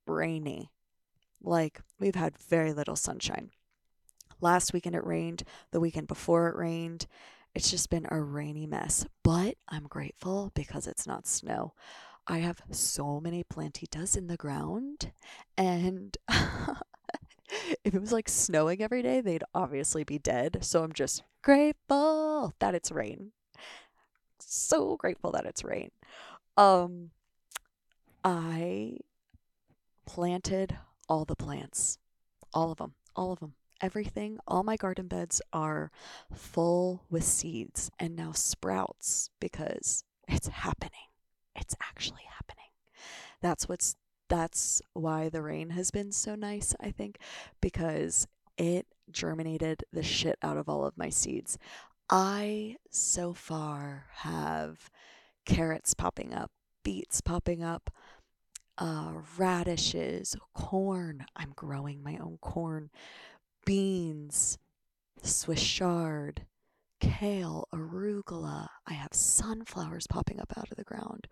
rainy. 0.06 0.70
Like, 1.42 1.80
we've 1.98 2.14
had 2.14 2.38
very 2.38 2.72
little 2.72 2.96
sunshine. 2.96 3.50
Last 4.40 4.72
weekend 4.72 4.94
it 4.94 5.04
rained, 5.04 5.44
the 5.70 5.80
weekend 5.80 6.06
before 6.06 6.48
it 6.48 6.56
rained. 6.56 7.06
It's 7.54 7.70
just 7.70 7.90
been 7.90 8.06
a 8.10 8.20
rainy 8.20 8.66
mess, 8.66 9.06
but 9.22 9.56
I'm 9.68 9.84
grateful 9.84 10.50
because 10.54 10.86
it's 10.86 11.06
not 11.06 11.26
snow. 11.26 11.74
I 12.26 12.38
have 12.38 12.62
so 12.70 13.20
many 13.20 13.44
plantitas 13.44 14.16
in 14.16 14.28
the 14.28 14.36
ground, 14.36 15.12
and 15.56 16.16
if 17.84 17.94
it 17.94 18.00
was 18.00 18.12
like 18.12 18.28
snowing 18.28 18.82
every 18.82 19.02
day, 19.02 19.20
they'd 19.20 19.44
obviously 19.54 20.04
be 20.04 20.18
dead. 20.18 20.58
So 20.62 20.82
I'm 20.82 20.92
just 20.92 21.22
grateful 21.42 22.54
that 22.58 22.74
it's 22.74 22.90
rain. 22.90 23.32
So 24.40 24.96
grateful 24.96 25.32
that 25.32 25.46
it's 25.46 25.64
rain. 25.64 25.90
Um, 26.56 27.10
I 28.22 28.98
planted 30.06 30.78
all 31.08 31.24
the 31.24 31.36
plants, 31.36 31.98
all 32.52 32.70
of 32.70 32.78
them, 32.78 32.94
all 33.16 33.32
of 33.32 33.40
them, 33.40 33.54
everything. 33.80 34.38
All 34.46 34.62
my 34.62 34.76
garden 34.76 35.08
beds 35.08 35.40
are 35.52 35.90
full 36.32 37.04
with 37.10 37.24
seeds 37.24 37.90
and 37.98 38.16
now 38.16 38.32
sprouts 38.32 39.30
because 39.40 40.04
it's 40.28 40.48
happening. 40.48 40.90
It's 41.54 41.76
actually 41.82 42.22
happening. 42.28 42.70
That's 43.40 43.68
what's 43.68 43.96
that's 44.28 44.80
why 44.92 45.28
the 45.28 45.42
rain 45.42 45.70
has 45.70 45.90
been 45.90 46.12
so 46.12 46.34
nice, 46.34 46.74
I 46.80 46.90
think, 46.90 47.18
because 47.60 48.26
it 48.56 48.86
germinated 49.10 49.84
the 49.92 50.02
shit 50.02 50.38
out 50.42 50.56
of 50.56 50.68
all 50.68 50.84
of 50.84 50.96
my 50.96 51.08
seeds. 51.08 51.58
I 52.10 52.76
so 52.90 53.32
far 53.32 54.06
have 54.16 54.90
carrots 55.44 55.94
popping 55.94 56.34
up, 56.34 56.50
beets 56.82 57.20
popping 57.20 57.62
up, 57.62 57.90
uh, 58.78 59.12
radishes, 59.36 60.36
corn. 60.54 61.24
I'm 61.36 61.52
growing 61.54 62.02
my 62.02 62.16
own 62.18 62.38
corn, 62.40 62.90
beans, 63.64 64.58
Swiss 65.22 65.62
chard, 65.62 66.46
kale, 67.00 67.68
arugula. 67.72 68.68
I 68.86 68.94
have 68.94 69.14
sunflowers 69.14 70.06
popping 70.06 70.40
up 70.40 70.52
out 70.56 70.70
of 70.70 70.76
the 70.76 70.84
ground. 70.84 71.28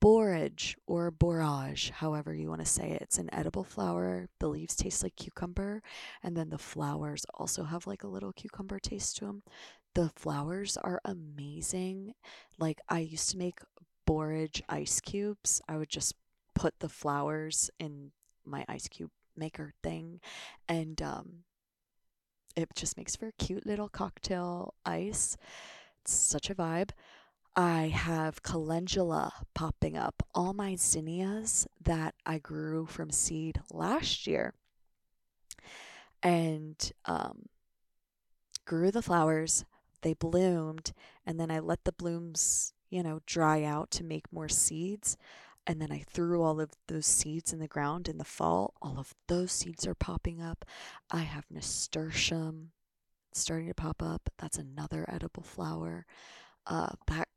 Borage 0.00 0.76
or 0.86 1.10
borage, 1.10 1.90
however 1.90 2.34
you 2.34 2.48
want 2.48 2.60
to 2.60 2.66
say 2.66 2.90
it. 2.90 3.02
It's 3.02 3.18
an 3.18 3.32
edible 3.32 3.64
flower. 3.64 4.28
The 4.38 4.48
leaves 4.48 4.76
taste 4.76 5.02
like 5.02 5.16
cucumber, 5.16 5.82
and 6.22 6.36
then 6.36 6.50
the 6.50 6.58
flowers 6.58 7.24
also 7.34 7.64
have 7.64 7.86
like 7.86 8.04
a 8.04 8.08
little 8.08 8.32
cucumber 8.32 8.78
taste 8.78 9.16
to 9.16 9.24
them. 9.24 9.42
The 9.94 10.10
flowers 10.14 10.76
are 10.76 11.00
amazing. 11.04 12.12
Like, 12.58 12.80
I 12.88 12.98
used 13.00 13.30
to 13.30 13.38
make 13.38 13.60
borage 14.04 14.62
ice 14.68 15.00
cubes. 15.00 15.62
I 15.66 15.78
would 15.78 15.88
just 15.88 16.14
put 16.54 16.78
the 16.80 16.88
flowers 16.88 17.70
in 17.78 18.12
my 18.44 18.64
ice 18.68 18.88
cube 18.88 19.10
maker 19.36 19.72
thing, 19.82 20.20
and 20.68 21.00
um, 21.00 21.44
it 22.54 22.68
just 22.74 22.96
makes 22.96 23.16
for 23.16 23.28
a 23.28 23.32
cute 23.32 23.66
little 23.66 23.88
cocktail 23.88 24.74
ice. 24.84 25.36
It's 26.02 26.12
such 26.12 26.50
a 26.50 26.54
vibe. 26.54 26.90
I 27.56 27.88
have 27.88 28.42
calendula 28.42 29.32
popping 29.54 29.96
up. 29.96 30.22
All 30.34 30.52
my 30.52 30.76
zinnias 30.76 31.66
that 31.82 32.14
I 32.26 32.38
grew 32.38 32.84
from 32.84 33.10
seed 33.10 33.62
last 33.72 34.26
year 34.26 34.52
and 36.22 36.92
um, 37.06 37.46
grew 38.66 38.90
the 38.90 39.00
flowers, 39.00 39.64
they 40.02 40.12
bloomed 40.12 40.92
and 41.24 41.40
then 41.40 41.50
I 41.50 41.60
let 41.60 41.84
the 41.84 41.92
blooms, 41.92 42.74
you 42.90 43.02
know, 43.02 43.20
dry 43.24 43.64
out 43.64 43.90
to 43.92 44.04
make 44.04 44.30
more 44.30 44.50
seeds. 44.50 45.16
And 45.66 45.80
then 45.80 45.90
I 45.90 46.04
threw 46.08 46.42
all 46.42 46.60
of 46.60 46.70
those 46.86 47.06
seeds 47.06 47.52
in 47.54 47.58
the 47.58 47.66
ground 47.66 48.06
in 48.06 48.18
the 48.18 48.24
fall. 48.24 48.74
All 48.82 48.98
of 48.98 49.14
those 49.28 49.50
seeds 49.50 49.86
are 49.86 49.94
popping 49.94 50.40
up. 50.42 50.64
I 51.10 51.22
have 51.22 51.46
nasturtium 51.50 52.70
starting 53.32 53.68
to 53.68 53.74
pop 53.74 54.02
up. 54.02 54.30
That's 54.38 54.58
another 54.58 55.06
edible 55.08 55.42
flower. 55.42 56.06
Uh, 56.66 56.90
that 57.08 57.28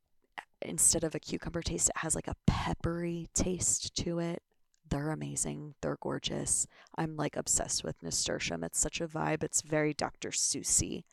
instead 0.61 1.03
of 1.03 1.15
a 1.15 1.19
cucumber 1.19 1.61
taste, 1.61 1.89
it 1.89 1.97
has 1.97 2.15
like 2.15 2.27
a 2.27 2.35
peppery 2.47 3.27
taste 3.33 3.95
to 3.97 4.19
it. 4.19 4.41
They're 4.89 5.11
amazing. 5.11 5.75
They're 5.81 5.97
gorgeous. 6.01 6.67
I'm 6.97 7.15
like 7.15 7.35
obsessed 7.37 7.83
with 7.83 8.01
nasturtium. 8.01 8.63
It's 8.63 8.79
such 8.79 9.01
a 9.01 9.07
vibe. 9.07 9.43
It's 9.43 9.61
very 9.61 9.93
Dr. 9.93 10.29
Seussy. 10.29 11.03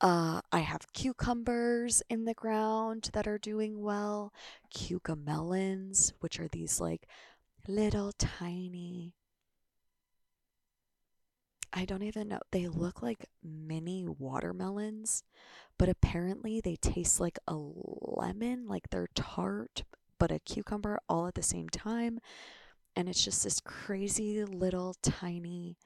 Uh, 0.00 0.40
I 0.50 0.60
have 0.60 0.92
cucumbers 0.94 2.02
in 2.08 2.24
the 2.24 2.32
ground 2.32 3.10
that 3.12 3.28
are 3.28 3.36
doing 3.36 3.82
well, 3.82 4.32
cucamelons, 4.74 6.12
which 6.20 6.40
are 6.40 6.48
these 6.48 6.80
like 6.80 7.06
little 7.68 8.12
tiny. 8.12 9.14
I 11.72 11.84
don't 11.84 12.02
even 12.02 12.28
know. 12.28 12.40
They 12.50 12.66
look 12.66 13.02
like 13.02 13.26
mini 13.44 14.06
watermelons, 14.06 15.22
but 15.80 15.88
apparently 15.88 16.60
they 16.60 16.76
taste 16.76 17.20
like 17.20 17.38
a 17.48 17.54
lemon, 17.56 18.68
like 18.68 18.90
they're 18.90 19.08
tart, 19.14 19.82
but 20.18 20.30
a 20.30 20.38
cucumber 20.40 21.00
all 21.08 21.26
at 21.26 21.34
the 21.34 21.42
same 21.42 21.70
time. 21.70 22.18
And 22.94 23.08
it's 23.08 23.24
just 23.24 23.42
this 23.42 23.60
crazy 23.60 24.44
little 24.44 24.94
tiny 25.00 25.78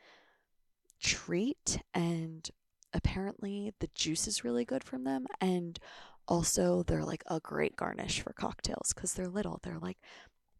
treat. 1.01 1.79
And 1.95 2.51
apparently 2.93 3.73
the 3.79 3.89
juice 3.95 4.27
is 4.27 4.43
really 4.43 4.65
good 4.65 4.83
from 4.83 5.05
them 5.05 5.27
and 5.41 5.79
also 6.27 6.83
they're 6.83 7.05
like 7.05 7.23
a 7.29 7.39
great 7.39 7.77
garnish 7.77 8.21
for 8.21 8.33
cocktails 8.33 8.93
because 8.95 9.15
they're 9.15 9.29
little 9.29 9.61
they're 9.63 9.81
like 9.81 9.99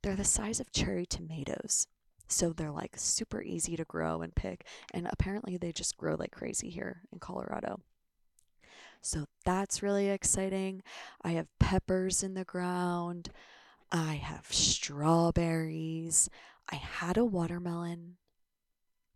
they're 0.03 0.17
the 0.17 0.25
size 0.25 0.61
of 0.61 0.73
cherry 0.73 1.07
tomatoes 1.07 1.87
so 2.29 2.53
they're 2.53 2.73
like 2.73 2.95
super 2.97 3.41
easy 3.41 3.77
to 3.77 3.85
grow 3.85 4.21
and 4.21 4.35
pick 4.35 4.67
and 4.93 5.09
apparently 5.11 5.57
they 5.57 5.73
just 5.73 5.97
grow 5.97 6.17
like 6.17 6.33
crazy 6.33 6.69
here 6.69 7.03
in 7.13 7.19
colorado 7.21 7.81
so 9.05 9.27
that's 9.45 9.83
really 9.83 10.09
exciting. 10.09 10.83
I 11.23 11.33
have 11.33 11.47
peppers 11.59 12.23
in 12.23 12.35
the 12.35 12.45
ground. 12.45 13.31
I 13.93 14.15
have 14.15 14.47
strawberries. 14.51 16.31
I 16.73 16.77
had 16.77 17.19
a 17.19 17.25
watermelon 17.25 18.17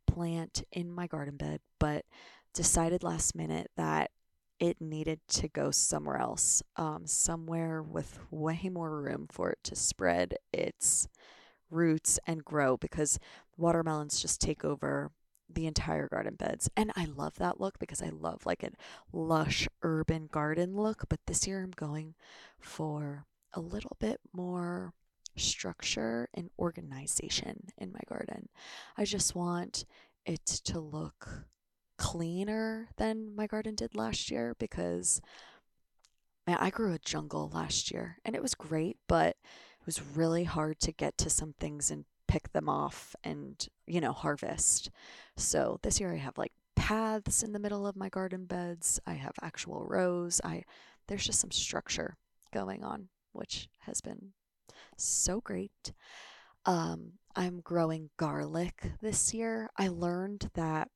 plant 0.06 0.62
in 0.72 0.92
my 0.92 1.06
garden 1.06 1.36
bed 1.36 1.60
but 1.78 2.04
decided 2.52 3.02
last 3.02 3.34
minute 3.34 3.70
that 3.76 4.10
it 4.60 4.80
needed 4.80 5.20
to 5.28 5.48
go 5.48 5.70
somewhere 5.70 6.18
else, 6.18 6.62
um, 6.76 7.06
somewhere 7.06 7.82
with 7.82 8.18
way 8.30 8.68
more 8.70 9.00
room 9.00 9.26
for 9.30 9.50
it 9.50 9.58
to 9.62 9.76
spread 9.76 10.34
its 10.52 11.08
roots 11.70 12.18
and 12.26 12.44
grow 12.44 12.76
because 12.76 13.18
watermelons 13.56 14.20
just 14.20 14.40
take 14.40 14.64
over 14.64 15.10
the 15.52 15.66
entire 15.66 16.08
garden 16.08 16.34
beds. 16.34 16.68
And 16.76 16.92
I 16.94 17.06
love 17.06 17.36
that 17.36 17.60
look 17.60 17.78
because 17.78 18.02
I 18.02 18.10
love 18.10 18.44
like 18.44 18.62
a 18.62 18.70
lush 19.12 19.68
urban 19.82 20.28
garden 20.30 20.76
look. 20.76 21.04
But 21.08 21.20
this 21.26 21.46
year 21.46 21.62
I'm 21.62 21.72
going 21.72 22.14
for 22.60 23.26
a 23.54 23.60
little 23.60 23.96
bit 23.98 24.20
more 24.32 24.92
structure 25.36 26.28
and 26.34 26.50
organization 26.58 27.68
in 27.78 27.92
my 27.92 28.00
garden. 28.08 28.48
I 28.96 29.04
just 29.04 29.34
want 29.34 29.84
it 30.26 30.44
to 30.64 30.80
look 30.80 31.46
cleaner 31.96 32.88
than 32.96 33.34
my 33.34 33.46
garden 33.46 33.74
did 33.74 33.94
last 33.94 34.30
year 34.30 34.54
because 34.58 35.20
man, 36.46 36.58
I 36.60 36.70
grew 36.70 36.92
a 36.92 36.98
jungle 36.98 37.50
last 37.52 37.90
year 37.90 38.18
and 38.24 38.34
it 38.36 38.42
was 38.42 38.54
great, 38.54 38.98
but 39.06 39.36
it 39.80 39.86
was 39.86 40.02
really 40.02 40.44
hard 40.44 40.80
to 40.80 40.92
get 40.92 41.18
to 41.18 41.30
some 41.30 41.54
things 41.58 41.90
and 41.90 42.04
pick 42.28 42.52
them 42.52 42.68
off 42.68 43.16
and, 43.24 43.66
you 43.86 44.00
know, 44.00 44.12
harvest. 44.12 44.90
So 45.36 45.78
this 45.82 45.98
year 45.98 46.12
I 46.12 46.18
have 46.18 46.38
like 46.38 46.52
paths 46.76 47.42
in 47.42 47.52
the 47.52 47.58
middle 47.58 47.86
of 47.86 47.96
my 47.96 48.08
garden 48.08 48.44
beds. 48.44 49.00
I 49.06 49.14
have 49.14 49.34
actual 49.42 49.84
rows. 49.84 50.40
I 50.44 50.62
there's 51.08 51.24
just 51.24 51.40
some 51.40 51.50
structure 51.50 52.16
going 52.52 52.84
on, 52.84 53.08
which 53.32 53.68
has 53.80 54.00
been 54.00 54.32
so 54.96 55.40
great. 55.40 55.92
Um, 56.66 57.12
I'm 57.34 57.60
growing 57.60 58.10
garlic 58.16 58.92
this 59.00 59.32
year. 59.32 59.70
I 59.76 59.88
learned 59.88 60.50
that 60.54 60.90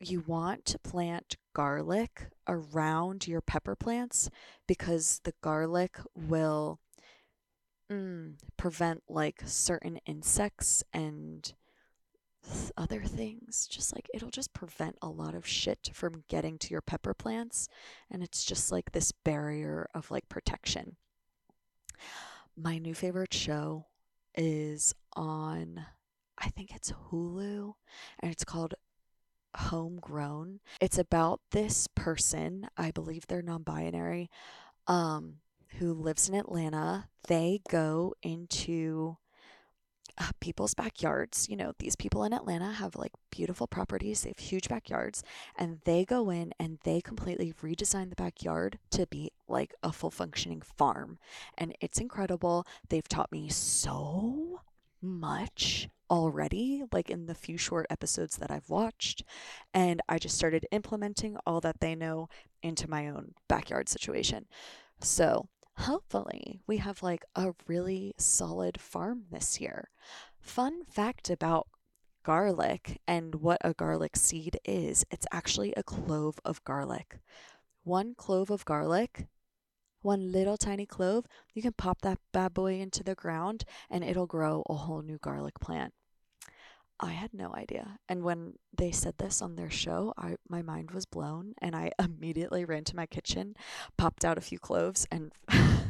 you 0.00 0.22
want 0.26 0.64
to 0.66 0.78
plant 0.78 1.36
garlic 1.54 2.28
around 2.46 3.26
your 3.26 3.40
pepper 3.40 3.74
plants 3.74 4.30
because 4.66 5.20
the 5.24 5.34
garlic 5.42 5.98
will 6.14 6.78
mm, 7.90 8.34
prevent 8.56 9.02
like 9.08 9.42
certain 9.44 9.98
insects 10.06 10.82
and 10.92 11.52
other 12.76 13.02
things. 13.02 13.66
Just 13.66 13.94
like 13.94 14.08
it'll 14.14 14.30
just 14.30 14.54
prevent 14.54 14.96
a 15.02 15.08
lot 15.08 15.34
of 15.34 15.46
shit 15.46 15.90
from 15.92 16.24
getting 16.28 16.58
to 16.58 16.70
your 16.70 16.80
pepper 16.80 17.14
plants. 17.14 17.68
And 18.10 18.22
it's 18.22 18.44
just 18.44 18.72
like 18.72 18.92
this 18.92 19.12
barrier 19.12 19.88
of 19.94 20.10
like 20.10 20.28
protection. 20.28 20.96
My 22.56 22.78
new 22.78 22.94
favorite 22.94 23.34
show 23.34 23.86
is 24.34 24.94
on, 25.14 25.84
I 26.38 26.48
think 26.48 26.74
it's 26.74 26.92
Hulu, 26.92 27.74
and 28.20 28.32
it's 28.32 28.44
called 28.44 28.74
Homegrown. 29.54 30.60
It's 30.80 30.98
about 30.98 31.40
this 31.50 31.88
person, 31.94 32.68
I 32.76 32.90
believe 32.90 33.26
they're 33.26 33.42
non 33.42 33.62
binary, 33.62 34.30
um, 34.86 35.36
who 35.78 35.92
lives 35.92 36.28
in 36.28 36.34
Atlanta. 36.34 37.08
They 37.26 37.60
go 37.68 38.14
into 38.22 39.18
uh, 40.18 40.30
people's 40.40 40.74
backyards. 40.74 41.48
You 41.48 41.56
know, 41.56 41.72
these 41.78 41.96
people 41.96 42.24
in 42.24 42.32
Atlanta 42.32 42.72
have 42.72 42.96
like 42.96 43.12
beautiful 43.30 43.66
properties, 43.66 44.22
they 44.22 44.30
have 44.30 44.38
huge 44.38 44.68
backyards, 44.68 45.22
and 45.56 45.80
they 45.84 46.04
go 46.04 46.30
in 46.30 46.52
and 46.58 46.78
they 46.84 47.00
completely 47.00 47.52
redesign 47.62 48.10
the 48.10 48.16
backyard 48.16 48.78
to 48.90 49.06
be 49.06 49.30
like 49.46 49.74
a 49.82 49.92
full 49.92 50.10
functioning 50.10 50.60
farm. 50.60 51.18
And 51.56 51.76
it's 51.80 52.00
incredible. 52.00 52.66
They've 52.88 53.08
taught 53.08 53.32
me 53.32 53.48
so 53.48 54.62
much 55.00 55.88
already, 56.10 56.82
like 56.90 57.10
in 57.10 57.26
the 57.26 57.34
few 57.34 57.56
short 57.56 57.86
episodes 57.90 58.38
that 58.38 58.50
I've 58.50 58.70
watched. 58.70 59.22
And 59.72 60.00
I 60.08 60.18
just 60.18 60.36
started 60.36 60.66
implementing 60.72 61.36
all 61.46 61.60
that 61.60 61.80
they 61.80 61.94
know 61.94 62.28
into 62.62 62.90
my 62.90 63.08
own 63.08 63.34
backyard 63.48 63.88
situation. 63.88 64.46
So 65.00 65.48
hopefully 65.78 66.60
we 66.66 66.78
have 66.78 67.02
like 67.02 67.24
a 67.36 67.54
really 67.66 68.14
solid 68.18 68.80
farm 68.80 69.24
this 69.30 69.60
year. 69.60 69.90
Fun 70.40 70.84
fact 70.84 71.30
about 71.30 71.68
garlic 72.24 73.00
and 73.06 73.36
what 73.36 73.58
a 73.62 73.72
garlic 73.72 74.16
seed 74.16 74.58
is 74.64 75.04
it's 75.10 75.26
actually 75.32 75.72
a 75.76 75.82
clove 75.82 76.38
of 76.44 76.62
garlic. 76.64 77.18
One 77.84 78.14
clove 78.16 78.50
of 78.50 78.64
garlic, 78.64 79.26
one 80.02 80.32
little 80.32 80.56
tiny 80.56 80.84
clove, 80.84 81.26
you 81.54 81.62
can 81.62 81.72
pop 81.72 82.02
that 82.02 82.18
bad 82.32 82.54
boy 82.54 82.80
into 82.80 83.02
the 83.02 83.14
ground 83.14 83.64
and 83.88 84.04
it'll 84.04 84.26
grow 84.26 84.64
a 84.68 84.74
whole 84.74 85.02
new 85.02 85.18
garlic 85.18 85.58
plant. 85.60 85.94
I 87.00 87.12
had 87.12 87.32
no 87.32 87.54
idea. 87.54 87.98
And 88.08 88.22
when 88.22 88.54
they 88.76 88.90
said 88.90 89.14
this 89.18 89.40
on 89.40 89.54
their 89.54 89.70
show, 89.70 90.12
I 90.18 90.36
my 90.48 90.62
mind 90.62 90.90
was 90.90 91.06
blown 91.06 91.54
and 91.62 91.76
I 91.76 91.92
immediately 91.98 92.64
ran 92.64 92.84
to 92.84 92.96
my 92.96 93.06
kitchen, 93.06 93.54
popped 93.96 94.24
out 94.24 94.38
a 94.38 94.42
few 94.42 94.58
cloves 94.58 95.06
and 95.10 95.32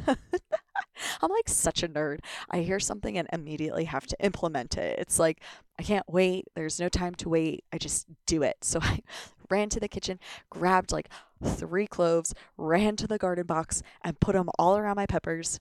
I'm 1.21 1.31
like 1.31 1.47
such 1.47 1.83
a 1.83 1.87
nerd. 1.87 2.19
I 2.49 2.59
hear 2.59 2.79
something 2.79 3.17
and 3.17 3.27
immediately 3.31 3.85
have 3.85 4.07
to 4.07 4.17
implement 4.19 4.77
it. 4.77 4.99
It's 4.99 5.19
like 5.19 5.41
I 5.77 5.83
can't 5.83 6.05
wait. 6.09 6.45
There's 6.55 6.79
no 6.79 6.89
time 6.89 7.15
to 7.15 7.29
wait. 7.29 7.63
I 7.71 7.77
just 7.77 8.07
do 8.25 8.43
it. 8.43 8.57
So 8.61 8.79
I 8.83 9.01
ran 9.49 9.69
to 9.69 9.79
the 9.79 9.87
kitchen, 9.87 10.19
grabbed 10.49 10.91
like 10.91 11.09
three 11.43 11.87
cloves, 11.87 12.33
ran 12.57 12.95
to 12.97 13.07
the 13.07 13.17
garden 13.17 13.45
box 13.45 13.81
and 14.03 14.19
put 14.19 14.33
them 14.33 14.49
all 14.59 14.77
around 14.77 14.95
my 14.95 15.05
peppers. 15.05 15.59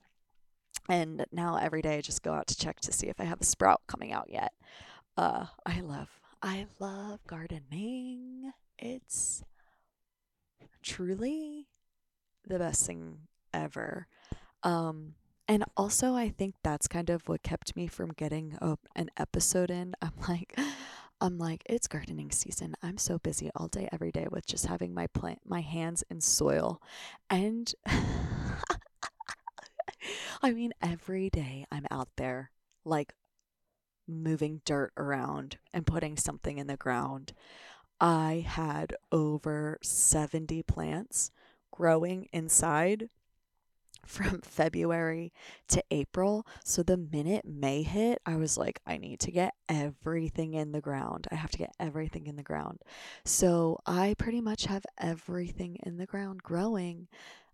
And 0.89 1.27
now 1.33 1.57
every 1.57 1.83
day 1.83 1.99
I 1.99 2.01
just 2.01 2.23
go 2.23 2.33
out 2.33 2.47
to 2.49 2.57
check 2.57 2.81
to 2.81 2.93
see 2.93 3.09
if 3.09 3.21
I 3.21 3.25
have 3.25 3.41
a 3.41 3.45
sprout 3.45 3.83
coming 3.87 4.13
out 4.13 4.31
yet. 4.31 4.53
Uh, 5.17 5.47
I 5.67 5.81
love, 5.81 6.09
I 6.43 6.67
love 6.79 7.21
gardening. 7.27 8.53
It's 8.79 9.43
truly 10.83 11.67
the 12.47 12.59
best 12.59 12.87
thing 12.87 13.19
ever. 13.59 14.07
Um, 14.63 15.15
and 15.47 15.65
also, 15.77 16.15
I 16.15 16.29
think 16.29 16.55
that's 16.63 16.89
kind 16.89 17.11
of 17.11 17.27
what 17.29 17.43
kept 17.43 17.75
me 17.75 17.87
from 17.87 18.13
getting 18.13 18.57
a, 18.61 18.79
an 18.95 19.11
episode 19.17 19.71
in. 19.71 19.95
I'm 20.03 20.13
like, 20.29 20.59
I'm 21.21 21.39
like, 21.39 21.63
it's 21.67 21.89
gardening 21.89 22.31
season. 22.31 22.75
I'm 22.83 22.99
so 22.99 23.19
busy 23.19 23.51
all 23.57 23.69
day, 23.69 23.89
every 23.93 24.13
day 24.13 24.27
with 24.31 24.47
just 24.47 24.67
having 24.67 24.95
my 24.95 25.09
plant, 25.09 25.41
my 25.45 25.61
hands 25.61 26.05
in 26.11 26.21
soil, 26.21 26.81
and 27.29 27.75
I 30.43 30.53
mean, 30.53 30.73
every 30.81 31.29
day 31.31 31.67
I'm 31.73 31.87
out 31.91 32.09
there, 32.17 32.53
like 32.85 33.15
moving 34.07 34.61
dirt 34.65 34.93
around 34.97 35.59
and 35.75 35.87
putting 35.87 36.17
something 36.17 36.59
in 36.59 36.67
the 36.67 36.77
ground. 36.77 37.33
I 38.01 38.45
had 38.47 38.95
over 39.11 39.79
70 39.83 40.63
plants 40.63 41.33
growing 41.73 42.29
inside 42.33 43.09
from 44.09 44.41
February 44.43 45.33
to 45.69 45.83
April. 45.91 46.47
So 46.65 46.83
the 46.83 46.97
minute 46.97 47.45
May 47.45 47.83
hit, 47.83 48.21
I 48.27 48.37
was 48.37 48.57
like, 48.57 48.81
I 48.87 48.97
need 48.97 49.21
to 49.21 49.31
get 49.31 49.55
everything 49.69 50.55
in 50.55 50.73
the 50.73 50.81
ground. 50.81 51.27
I 51.31 51.37
have 51.37 51.51
to 51.53 51.59
get 51.59 51.75
everything 51.79 52.27
in 52.27 52.37
the 52.37 52.43
ground. 52.43 52.81
So 53.25 53.79
I 53.87 54.15
pretty 54.19 54.41
much 54.41 54.65
have 54.67 54.85
everything 54.99 55.79
in 55.85 55.99
the 55.99 56.07
ground 56.07 56.43
growing, 56.43 57.09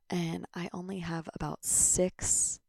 and 0.09 0.47
I 0.55 0.69
only 0.73 1.01
have 1.01 1.29
about 1.35 1.65
six 1.65 2.61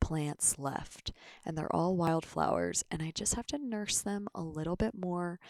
plants 0.00 0.58
left 0.58 1.12
and 1.46 1.56
they're 1.56 1.74
all 1.74 1.96
wildflowers 1.96 2.84
and 2.90 3.00
I 3.00 3.10
just 3.14 3.36
have 3.36 3.46
to 3.46 3.58
nurse 3.58 4.02
them 4.02 4.28
a 4.34 4.42
little 4.42 4.76
bit 4.76 4.92
more 4.94 5.40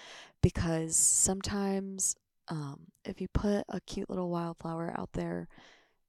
because 0.43 0.95
sometimes 0.95 2.15
um, 2.47 2.83
if 3.05 3.21
you 3.21 3.27
put 3.27 3.65
a 3.69 3.81
cute 3.81 4.09
little 4.09 4.31
wildflower 4.31 4.95
out 4.97 5.15
there 5.15 5.49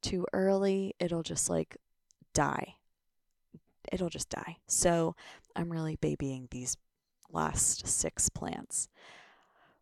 too 0.05 0.25
early, 0.33 0.93
it'll 0.99 1.23
just 1.23 1.49
like 1.49 1.77
die. 2.33 2.75
It'll 3.91 4.09
just 4.09 4.29
die. 4.29 4.57
So 4.67 5.15
I'm 5.55 5.71
really 5.71 5.95
babying 5.95 6.47
these 6.51 6.77
last 7.31 7.87
six 7.87 8.29
plants. 8.29 8.87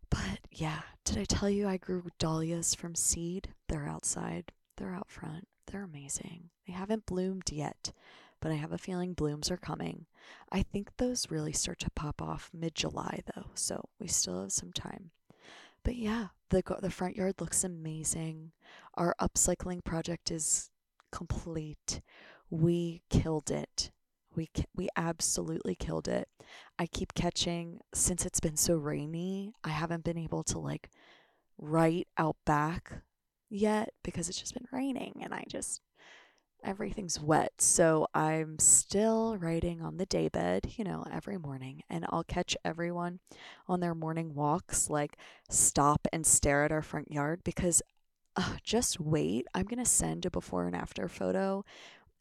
But 0.10 0.40
yeah, 0.52 0.82
did 1.04 1.18
I 1.18 1.26
tell 1.26 1.50
you 1.50 1.68
I 1.68 1.78
grew 1.78 2.04
dahlias 2.20 2.74
from 2.74 2.96
seed? 2.96 3.50
They're 3.68 3.88
outside, 3.88 4.52
they're 4.78 4.94
out 4.94 5.10
front, 5.10 5.48
they're 5.68 5.84
amazing. 5.84 6.50
They 6.68 6.74
haven't 6.74 7.06
bloomed 7.06 7.52
yet, 7.52 7.92
but 8.40 8.52
I 8.52 8.56
have 8.56 8.72
a 8.72 8.78
feeling 8.78 9.14
blooms 9.14 9.52
are 9.52 9.58
coming. 9.58 10.06
I 10.52 10.62
think 10.62 10.96
those 10.98 11.32
really 11.32 11.54
start 11.54 11.80
to 11.80 11.90
pop 11.92 12.22
off 12.22 12.50
mid 12.54 12.76
July 12.76 13.22
though, 13.36 13.48
so 13.56 13.90
we 14.00 14.08
still 14.08 14.42
have 14.42 14.52
some 14.52 14.72
time. 14.72 15.12
But 15.84 15.96
yeah, 15.96 16.28
the 16.50 16.64
the 16.82 16.90
front 16.92 17.16
yard 17.16 17.42
looks 17.42 17.64
amazing. 17.64 18.52
Our 18.96 19.16
upcycling 19.20 19.84
project 19.84 20.32
is 20.32 20.70
complete. 21.12 22.02
We 22.50 23.02
killed 23.10 23.52
it. 23.52 23.92
We 24.36 24.50
we 24.76 24.90
absolutely 24.96 25.76
killed 25.76 26.08
it. 26.08 26.28
I 26.80 26.88
keep 26.88 27.14
catching 27.14 27.80
since 27.94 28.26
it's 28.26 28.40
been 28.40 28.58
so 28.58 28.76
rainy, 28.76 29.54
I 29.64 29.70
haven't 29.70 30.04
been 30.04 30.18
able 30.18 30.44
to 30.46 30.60
like 30.60 30.90
write 31.58 32.08
out 32.18 32.38
back 32.46 33.02
yet 33.50 33.94
because 34.04 34.30
it's 34.30 34.40
just 34.40 34.54
been 34.54 34.68
raining 34.72 35.20
and 35.22 35.34
I 35.34 35.46
just 35.48 35.82
everything's 36.64 37.20
wet. 37.20 37.54
So 37.60 38.08
I'm 38.14 38.58
still 38.60 39.38
writing 39.38 39.82
on 39.82 39.98
the 39.98 40.06
daybed, 40.06 40.74
you 40.78 40.84
know, 40.84 41.06
every 41.12 41.38
morning. 41.38 41.84
And 41.90 42.06
I'll 42.10 42.24
catch 42.24 42.56
everyone 42.64 43.20
on 43.68 43.80
their 43.80 43.96
morning 43.96 44.34
walks, 44.34 44.90
like 44.90 45.18
stop 45.50 46.08
and 46.12 46.26
stare 46.26 46.64
at 46.64 46.72
our 46.72 46.82
front 46.82 47.12
yard 47.12 47.42
because 47.44 47.82
uh, 48.36 48.56
just 48.64 49.00
wait. 49.00 49.46
I'm 49.54 49.66
going 49.66 49.84
to 49.84 49.90
send 49.90 50.26
a 50.26 50.32
before 50.32 50.66
and 50.66 50.76
after 50.76 51.08
photo 51.08 51.64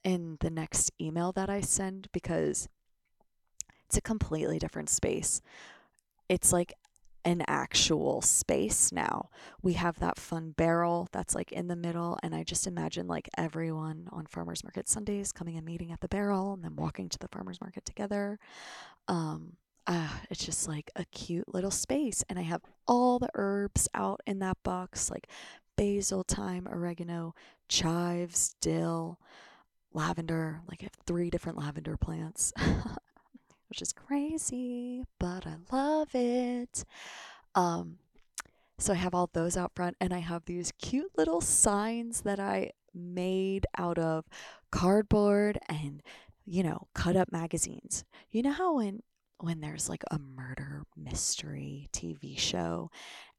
in 0.05 0.37
the 0.41 0.51
next 0.51 0.91
email 1.01 1.33
that 1.33 1.49
I 1.49 1.61
send 1.61 2.09
because 2.13 2.69
it's 3.87 3.97
a 3.97 4.03
completely 4.03 4.59
different 4.59 4.91
space. 4.91 5.41
It's 6.29 6.53
like 6.53 6.75
an 7.25 7.43
actual 7.47 8.21
space 8.23 8.93
now. 8.93 9.31
We 9.63 9.75
have 9.75 9.99
that 10.01 10.19
fun 10.19 10.53
barrel 10.57 11.09
that's 11.13 11.35
like 11.35 11.53
in 11.53 11.69
the 11.69 11.77
middle, 11.77 12.19
and 12.23 12.35
I 12.35 12.43
just 12.43 12.67
imagine 12.67 13.07
like 13.07 13.29
everyone 13.37 14.09
on 14.13 14.27
farmers 14.27 14.65
market 14.65 14.89
Sundays 14.89 15.33
coming 15.33 15.57
and 15.57 15.67
meeting 15.67 15.93
at 15.93 16.01
the 16.01 16.09
barrel 16.09 16.53
and 16.53 16.65
then 16.65 16.77
walking 16.77 17.09
to 17.09 17.19
the 17.19 17.29
farmers 17.29 17.61
market 17.61 17.85
together. 17.85 18.39
Um, 19.09 19.57
uh, 19.87 20.09
it's 20.31 20.45
just 20.45 20.69
like 20.69 20.91
a 20.97 21.05
cute 21.07 21.53
little 21.53 21.71
space, 21.71 22.25
and 22.29 22.39
I 22.39 22.43
have 22.43 22.63
all 22.87 23.19
the 23.19 23.31
herbs 23.35 23.89
out 23.95 24.21
in 24.27 24.39
that 24.41 24.63
box 24.63 25.11
like 25.11 25.29
basil, 25.77 26.25
thyme, 26.27 26.69
oregano, 26.69 27.35
chives, 27.69 28.55
dill, 28.61 29.19
lavender. 29.93 30.61
Like 30.69 30.81
I 30.83 30.85
have 30.85 30.97
three 31.07 31.31
different 31.31 31.59
lavender 31.59 31.97
plants. 31.97 32.53
which 33.73 33.81
is 33.81 33.95
crazy, 33.95 35.03
but 35.19 35.47
I 35.47 35.57
love 35.75 36.11
it. 36.13 36.85
Um, 37.55 37.97
so 38.79 38.93
I 38.93 38.97
have 38.97 39.15
all 39.15 39.31
those 39.33 39.57
out 39.57 39.73
front, 39.75 39.97
and 39.99 40.13
I 40.13 40.19
have 40.19 40.45
these 40.45 40.75
cute 40.79 41.11
little 41.17 41.41
signs 41.41 42.21
that 42.21 42.39
I 42.39 42.73
made 42.93 43.65
out 43.79 43.99
of 43.99 44.27
cardboard 44.71 45.59
and 45.71 46.03
you 46.45 46.63
know 46.63 46.87
cut 46.95 47.17
up 47.17 47.33
magazines. 47.33 48.05
You 48.31 48.43
know 48.43 48.53
how 48.53 48.77
when 48.77 49.01
when 49.39 49.63
there's 49.63 49.89
like 49.89 50.05
a 50.11 50.19
murder 50.19 50.83
mystery 50.95 51.89
TV 51.95 52.39
show 52.39 52.91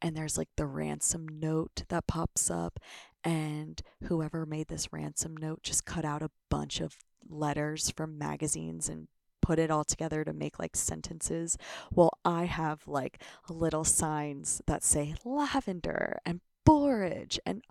and 0.01 0.17
there's 0.17 0.35
like 0.35 0.49
the 0.57 0.65
ransom 0.65 1.27
note 1.27 1.83
that 1.89 2.07
pops 2.07 2.49
up 2.49 2.79
and 3.23 3.83
whoever 4.05 4.47
made 4.47 4.67
this 4.67 4.91
ransom 4.91 5.37
note 5.37 5.61
just 5.61 5.85
cut 5.85 6.05
out 6.05 6.23
a 6.23 6.31
bunch 6.49 6.81
of 6.81 6.95
letters 7.29 7.91
from 7.91 8.17
magazines 8.17 8.89
and 8.89 9.07
put 9.43 9.59
it 9.59 9.69
all 9.69 9.83
together 9.83 10.23
to 10.23 10.31
make 10.31 10.57
like 10.57 10.75
sentences. 10.75 11.57
Well, 11.93 12.17
I 12.23 12.45
have 12.45 12.87
like 12.87 13.21
little 13.49 13.83
signs 13.83 14.61
that 14.67 14.83
say 14.83 15.15
lavender 15.25 16.17
and 16.25 16.39
borage 16.65 17.39
and 17.45 17.61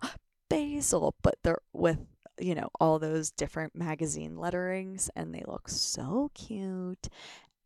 basil, 0.49 1.15
but 1.23 1.35
they're 1.43 1.57
with 1.73 2.05
you 2.39 2.53
know 2.53 2.69
all 2.79 2.99
those 2.99 3.31
different 3.31 3.75
magazine 3.75 4.37
letterings 4.37 5.09
and 5.15 5.33
they 5.33 5.43
look 5.47 5.67
so 5.67 6.29
cute 6.35 7.09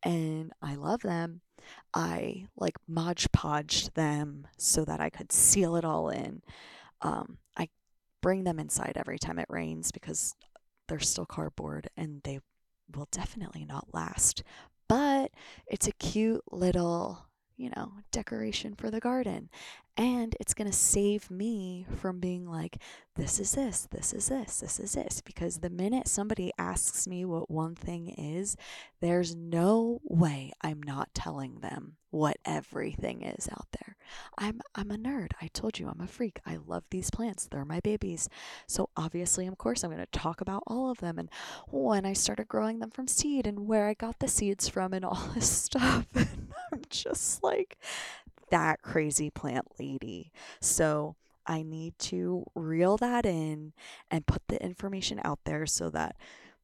and 0.04 0.54
I 0.62 0.76
love 0.76 1.02
them. 1.02 1.42
I 1.94 2.48
like 2.56 2.78
Mod 2.88 3.18
Podged 3.34 3.94
them 3.94 4.48
so 4.58 4.86
that 4.86 5.02
I 5.02 5.10
could 5.10 5.34
seal 5.34 5.76
it 5.76 5.84
all 5.84 6.10
in. 6.10 6.44
Um, 7.02 7.40
I 7.58 7.68
bring 8.22 8.46
them 8.46 8.58
inside 8.58 8.94
every 8.96 9.20
time 9.20 9.38
it 9.38 9.48
rains 9.50 9.92
because 9.92 10.34
they're 10.88 11.00
still 11.00 11.26
cardboard 11.26 11.90
and 11.98 12.22
they 12.24 12.40
will 12.96 13.08
definitely 13.12 13.66
not 13.66 13.94
last. 13.94 14.44
But 14.88 15.32
it's 15.68 15.88
a 15.88 15.92
cute 15.94 16.44
little, 16.52 17.26
you 17.58 17.70
know, 17.76 17.94
decoration 18.12 18.76
for 18.76 18.90
the 18.90 19.00
garden. 19.00 19.50
And 19.98 20.36
it's 20.40 20.54
going 20.54 20.70
to 20.70 20.78
save 20.78 21.32
me 21.32 21.86
from 22.00 22.20
being 22.20 22.46
like, 22.46 22.78
this 23.16 23.40
is 23.40 23.54
this, 23.54 23.88
this 23.92 24.14
is 24.14 24.30
this, 24.30 24.60
this 24.60 24.80
is 24.80 24.94
this. 24.94 25.22
Because 25.22 25.58
the 25.58 25.72
minute 25.72 26.08
somebody 26.08 26.52
asks 26.58 27.08
me 27.08 27.26
what 27.26 27.50
one 27.50 27.74
thing 27.76 28.10
is, 28.10 28.56
there's 29.02 29.36
no 29.36 30.00
way 30.04 30.54
I'm 30.62 30.82
not 30.84 31.10
telling 31.16 31.60
them 31.60 31.98
what 32.12 32.38
everything 32.46 33.24
is 33.24 33.50
out 33.52 33.68
there. 33.72 33.97
I'm 34.38 34.62
I'm 34.76 34.92
a 34.92 34.98
nerd. 34.98 35.32
I 35.42 35.48
told 35.48 35.80
you 35.80 35.88
I'm 35.88 36.02
a 36.02 36.08
freak. 36.08 36.40
I 36.46 36.58
love 36.66 36.84
these 36.90 37.10
plants. 37.10 37.48
They're 37.48 37.66
my 37.66 37.80
babies. 37.80 38.30
So 38.68 38.90
obviously, 38.96 39.48
of 39.48 39.58
course, 39.58 39.84
I'm 39.84 39.92
going 39.92 40.04
to 40.04 40.20
talk 40.20 40.42
about 40.42 40.64
all 40.68 40.90
of 40.92 41.00
them 41.00 41.18
and 41.20 41.30
when 41.70 42.06
I 42.06 42.14
started 42.14 42.48
growing 42.48 42.80
them 42.80 42.92
from 42.92 43.08
seed 43.08 43.48
and 43.48 43.68
where 43.68 43.88
I 43.88 43.94
got 43.94 44.20
the 44.20 44.28
seeds 44.28 44.68
from 44.68 44.94
and 44.94 45.06
all 45.06 45.30
this 45.36 45.50
stuff. 45.50 46.06
And 46.16 46.52
I'm 46.72 46.82
just 46.90 47.44
like 47.44 47.78
that 48.50 48.82
crazy 48.82 49.30
plant 49.30 49.68
lady. 49.80 50.32
So 50.60 51.16
I 51.46 51.64
need 51.64 51.98
to 52.00 52.46
reel 52.56 52.98
that 52.98 53.26
in 53.26 53.74
and 54.12 54.26
put 54.26 54.48
the 54.48 54.62
information 54.62 55.22
out 55.24 55.40
there 55.46 55.66
so 55.66 55.90
that 55.92 56.18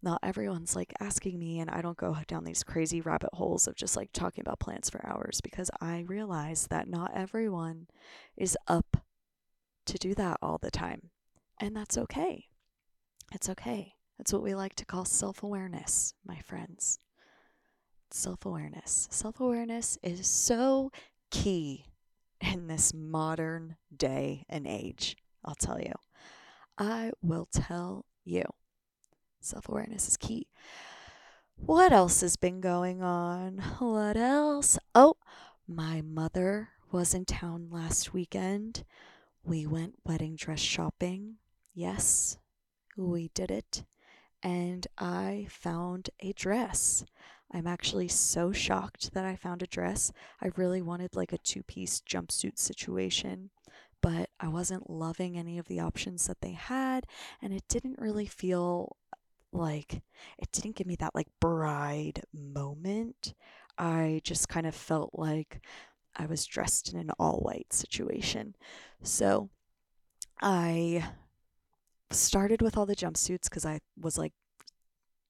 not 0.04 0.20
everyone's 0.22 0.76
like 0.76 0.94
asking 1.00 1.40
me 1.40 1.60
and 1.60 1.70
I 1.70 1.82
don't 1.82 1.98
go 1.98 2.16
down 2.28 2.44
these 2.44 2.64
crazy 2.64 3.00
rabbit 3.02 3.30
holes 3.34 3.68
of 3.68 3.76
just 3.76 3.96
like 3.96 4.10
talking 4.12 4.42
about 4.42 4.60
plants 4.60 4.90
for 4.90 5.06
hours 5.06 5.40
because 5.42 5.72
I 5.80 6.02
realize 6.08 6.68
that 6.68 6.90
not 6.90 7.12
everyone 7.16 7.88
is 8.36 8.58
up 8.68 8.98
to 9.86 9.98
do 9.98 10.14
that 10.16 10.38
all 10.42 10.58
the 10.58 10.72
time. 10.72 11.10
And 11.60 11.76
that's 11.76 11.98
okay. 11.98 12.48
It's 13.34 13.50
okay. 13.50 13.94
That's 14.18 14.34
what 14.34 14.44
we 14.44 14.54
like 14.54 14.76
to 14.76 14.86
call 14.86 15.06
self 15.06 15.42
awareness, 15.42 16.14
my 16.26 16.40
friends. 16.40 17.00
Self 18.12 18.46
awareness. 18.46 19.08
Self 19.10 19.40
awareness 19.40 19.98
is 20.04 20.28
so 20.28 20.92
key 21.32 21.86
in 22.42 22.68
this 22.68 22.94
modern 22.94 23.78
day 23.96 24.46
and 24.50 24.68
age. 24.68 25.16
I'll 25.46 25.56
tell 25.56 25.80
you. 25.80 25.94
I 26.78 27.12
will 27.22 27.48
tell 27.52 28.06
you. 28.24 28.44
Self 29.44 29.68
awareness 29.68 30.08
is 30.08 30.16
key. 30.16 30.48
What 31.58 31.92
else 31.92 32.22
has 32.22 32.38
been 32.38 32.62
going 32.62 33.04
on? 33.04 33.58
What 33.80 34.16
else? 34.16 34.80
Oh, 34.96 35.18
my 35.68 36.02
mother 36.02 36.70
was 36.94 37.14
in 37.14 37.26
town 37.26 37.68
last 37.70 38.14
weekend. 38.14 38.86
We 39.44 39.68
went 39.68 39.96
wedding 40.06 40.38
dress 40.38 40.62
shopping. 40.62 41.40
Yes, 41.74 42.38
we 42.96 43.32
did 43.34 43.52
it. 43.52 43.84
And 44.42 44.88
I 44.98 45.48
found 45.50 46.10
a 46.22 46.32
dress. 46.32 47.04
I'm 47.52 47.68
actually 47.68 48.08
so 48.08 48.54
shocked 48.54 49.14
that 49.14 49.26
I 49.26 49.36
found 49.36 49.62
a 49.62 49.68
dress. 49.68 50.14
I 50.42 50.52
really 50.56 50.82
wanted 50.82 51.18
like 51.18 51.34
a 51.34 51.38
two 51.38 51.64
piece 51.64 52.02
jumpsuit 52.02 52.58
situation, 52.58 53.50
but 54.02 54.30
I 54.40 54.48
wasn't 54.48 54.90
loving 54.90 55.38
any 55.38 55.58
of 55.58 55.68
the 55.68 55.82
options 55.82 56.28
that 56.28 56.40
they 56.40 56.54
had, 56.54 57.06
and 57.42 57.54
it 57.54 57.68
didn't 57.68 58.00
really 58.00 58.26
feel 58.26 58.96
like 59.54 60.02
it 60.38 60.52
didn't 60.52 60.76
give 60.76 60.88
me 60.88 60.96
that 60.98 61.16
like 61.16 61.28
bride 61.40 62.22
moment. 62.34 63.34
I 63.78 64.22
just 64.24 64.50
kind 64.50 64.68
of 64.68 64.76
felt 64.76 65.12
like 65.14 65.62
I 66.16 66.26
was 66.26 66.46
dressed 66.46 66.94
in 66.94 67.00
an 67.00 67.12
all 67.20 67.40
white 67.40 67.74
situation. 67.74 68.56
So 69.02 69.50
I 70.42 71.08
started 72.12 72.62
with 72.62 72.78
all 72.78 72.86
the 72.86 72.96
jumpsuits 72.96 73.44
because 73.44 73.66
I 73.66 73.80
was 74.00 74.18
like 74.18 74.34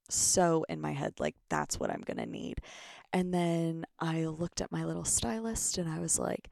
so 0.09 0.65
in 0.69 0.81
my 0.81 0.91
head, 0.91 1.13
like, 1.19 1.35
that's 1.49 1.79
what 1.79 1.89
I'm 1.89 2.03
going 2.05 2.17
to 2.17 2.25
need. 2.25 2.61
And 3.11 3.33
then 3.33 3.85
I 3.99 4.25
looked 4.25 4.61
at 4.61 4.71
my 4.71 4.83
little 4.83 5.05
stylist 5.05 5.77
and 5.77 5.89
I 5.89 5.99
was 5.99 6.17
like, 6.17 6.49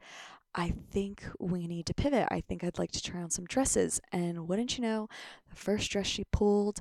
I 0.54 0.74
think 0.90 1.24
we 1.38 1.66
need 1.66 1.86
to 1.86 1.94
pivot. 1.94 2.28
I 2.30 2.40
think 2.40 2.62
I'd 2.62 2.78
like 2.78 2.92
to 2.92 3.02
try 3.02 3.22
on 3.22 3.30
some 3.30 3.46
dresses. 3.46 4.00
And 4.12 4.48
wouldn't 4.48 4.76
you 4.76 4.82
know, 4.82 5.08
the 5.48 5.56
first 5.56 5.90
dress 5.90 6.06
she 6.06 6.24
pulled 6.30 6.80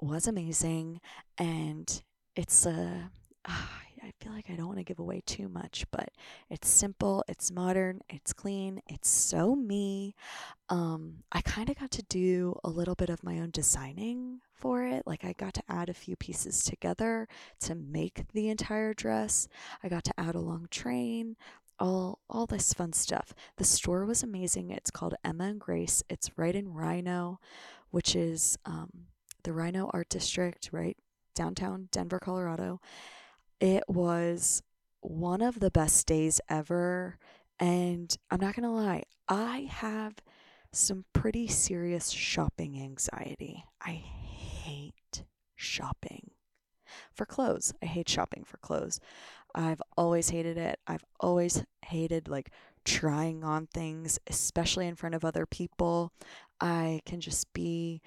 was 0.00 0.26
amazing 0.26 1.00
and 1.38 2.02
it's 2.36 2.66
a 2.66 3.10
uh, 3.44 3.50
I 4.00 4.12
feel 4.20 4.32
like 4.32 4.48
I 4.48 4.54
don't 4.54 4.68
want 4.68 4.78
to 4.78 4.84
give 4.84 5.00
away 5.00 5.22
too 5.26 5.48
much, 5.48 5.84
but 5.90 6.10
it's 6.48 6.68
simple, 6.68 7.24
it's 7.28 7.50
modern, 7.50 8.00
it's 8.08 8.32
clean, 8.32 8.80
it's 8.86 9.08
so 9.08 9.54
me. 9.54 10.14
Um, 10.68 11.24
I 11.32 11.40
kind 11.40 11.68
of 11.68 11.78
got 11.78 11.90
to 11.92 12.02
do 12.04 12.58
a 12.64 12.70
little 12.70 12.94
bit 12.94 13.10
of 13.10 13.22
my 13.22 13.38
own 13.38 13.50
designing 13.50 14.40
for 14.54 14.86
it. 14.86 15.02
Like 15.06 15.24
I 15.24 15.34
got 15.34 15.54
to 15.54 15.62
add 15.68 15.88
a 15.88 15.94
few 15.94 16.16
pieces 16.16 16.64
together 16.64 17.28
to 17.60 17.74
make 17.74 18.24
the 18.32 18.48
entire 18.48 18.94
dress. 18.94 19.48
I 19.82 19.88
got 19.88 20.04
to 20.04 20.14
add 20.18 20.34
a 20.34 20.40
long 20.40 20.68
train, 20.70 21.36
all 21.78 22.20
all 22.30 22.46
this 22.46 22.72
fun 22.72 22.92
stuff. 22.92 23.34
The 23.56 23.64
store 23.64 24.04
was 24.04 24.22
amazing. 24.22 24.70
It's 24.70 24.90
called 24.90 25.14
Emma 25.24 25.44
and 25.44 25.60
Grace. 25.60 26.02
It's 26.08 26.30
right 26.38 26.54
in 26.54 26.72
RiNo, 26.72 27.38
which 27.90 28.16
is 28.16 28.58
um, 28.64 28.90
the 29.44 29.50
RiNo 29.50 29.90
Art 29.92 30.08
District, 30.08 30.70
right 30.72 30.96
downtown 31.34 31.88
Denver, 31.92 32.18
Colorado. 32.18 32.80
It 33.60 33.84
was 33.88 34.62
one 35.00 35.42
of 35.42 35.60
the 35.60 35.70
best 35.70 36.06
days 36.06 36.40
ever. 36.48 37.18
And 37.60 38.16
I'm 38.30 38.40
not 38.40 38.54
going 38.54 38.64
to 38.64 38.70
lie, 38.70 39.04
I 39.28 39.68
have 39.70 40.14
some 40.72 41.04
pretty 41.12 41.48
serious 41.48 42.10
shopping 42.10 42.80
anxiety. 42.80 43.64
I 43.80 43.92
hate 43.92 45.24
shopping 45.56 46.30
for 47.12 47.26
clothes. 47.26 47.72
I 47.82 47.86
hate 47.86 48.08
shopping 48.08 48.44
for 48.44 48.58
clothes. 48.58 49.00
I've 49.54 49.82
always 49.96 50.30
hated 50.30 50.56
it. 50.58 50.78
I've 50.86 51.04
always 51.20 51.64
hated 51.84 52.28
like 52.28 52.50
trying 52.84 53.44
on 53.44 53.66
things, 53.66 54.18
especially 54.26 54.86
in 54.86 54.94
front 54.94 55.14
of 55.14 55.24
other 55.24 55.46
people. 55.46 56.12
I 56.60 57.00
can 57.06 57.20
just 57.20 57.52
be 57.52 58.00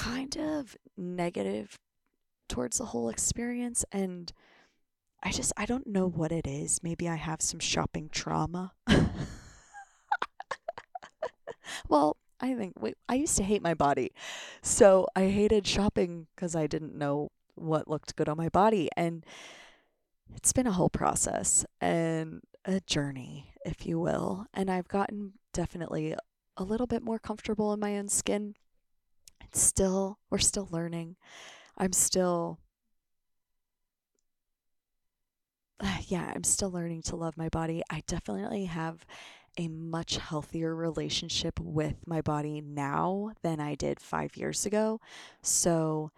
kind 0.00 0.38
of 0.38 0.76
negative 0.96 1.78
towards 2.48 2.78
the 2.78 2.86
whole 2.86 3.10
experience 3.10 3.84
and 3.92 4.32
I 5.22 5.30
just 5.30 5.52
I 5.58 5.66
don't 5.66 5.86
know 5.86 6.08
what 6.08 6.32
it 6.32 6.46
is. 6.46 6.82
Maybe 6.82 7.06
I 7.06 7.16
have 7.16 7.42
some 7.42 7.60
shopping 7.60 8.08
trauma. 8.10 8.72
well, 11.88 12.16
I 12.40 12.54
think 12.54 12.80
wait, 12.80 12.96
I 13.10 13.16
used 13.16 13.36
to 13.36 13.42
hate 13.42 13.60
my 13.60 13.74
body. 13.74 14.12
So 14.62 15.06
I 15.14 15.26
hated 15.26 15.66
shopping 15.66 16.28
because 16.34 16.56
I 16.56 16.66
didn't 16.66 16.94
know 16.94 17.28
what 17.54 17.86
looked 17.86 18.16
good 18.16 18.30
on 18.30 18.38
my 18.38 18.48
body. 18.48 18.88
And 18.96 19.26
it's 20.34 20.54
been 20.54 20.66
a 20.66 20.72
whole 20.72 20.88
process 20.88 21.66
and 21.78 22.40
a 22.64 22.80
journey, 22.80 23.52
if 23.66 23.84
you 23.84 24.00
will. 24.00 24.46
And 24.54 24.70
I've 24.70 24.88
gotten 24.88 25.34
definitely 25.52 26.14
a 26.56 26.64
little 26.64 26.86
bit 26.86 27.02
more 27.02 27.18
comfortable 27.18 27.74
in 27.74 27.80
my 27.80 27.98
own 27.98 28.08
skin. 28.08 28.54
It's 29.50 29.60
still, 29.60 30.18
we're 30.30 30.38
still 30.38 30.68
learning. 30.70 31.16
I'm 31.76 31.92
still, 31.92 32.60
yeah, 36.06 36.32
I'm 36.34 36.44
still 36.44 36.70
learning 36.70 37.02
to 37.02 37.16
love 37.16 37.36
my 37.36 37.48
body. 37.48 37.82
I 37.90 38.02
definitely 38.06 38.66
have 38.66 39.04
a 39.58 39.66
much 39.66 40.18
healthier 40.18 40.72
relationship 40.72 41.58
with 41.58 42.06
my 42.06 42.20
body 42.20 42.60
now 42.60 43.32
than 43.42 43.58
I 43.58 43.74
did 43.74 43.98
five 43.98 44.36
years 44.36 44.64
ago. 44.64 45.00
So, 45.42 46.12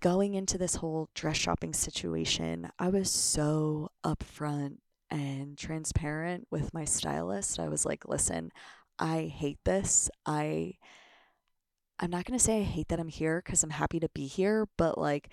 going 0.00 0.34
into 0.34 0.58
this 0.58 0.74
whole 0.76 1.08
dress 1.14 1.36
shopping 1.36 1.72
situation, 1.72 2.68
I 2.80 2.88
was 2.88 3.12
so 3.12 3.90
upfront 4.02 4.78
and 5.08 5.56
transparent 5.56 6.48
with 6.50 6.74
my 6.74 6.84
stylist. 6.84 7.60
I 7.60 7.68
was 7.68 7.86
like, 7.86 8.08
listen, 8.08 8.50
I 8.98 9.32
hate 9.32 9.58
this. 9.64 10.10
I 10.26 10.74
I'm 12.00 12.10
not 12.10 12.24
going 12.24 12.38
to 12.38 12.44
say 12.44 12.60
I 12.60 12.64
hate 12.64 12.88
that 12.88 12.98
I'm 12.98 13.08
here 13.08 13.40
cuz 13.42 13.62
I'm 13.62 13.70
happy 13.70 14.00
to 14.00 14.08
be 14.08 14.26
here, 14.26 14.66
but 14.76 14.98
like 14.98 15.28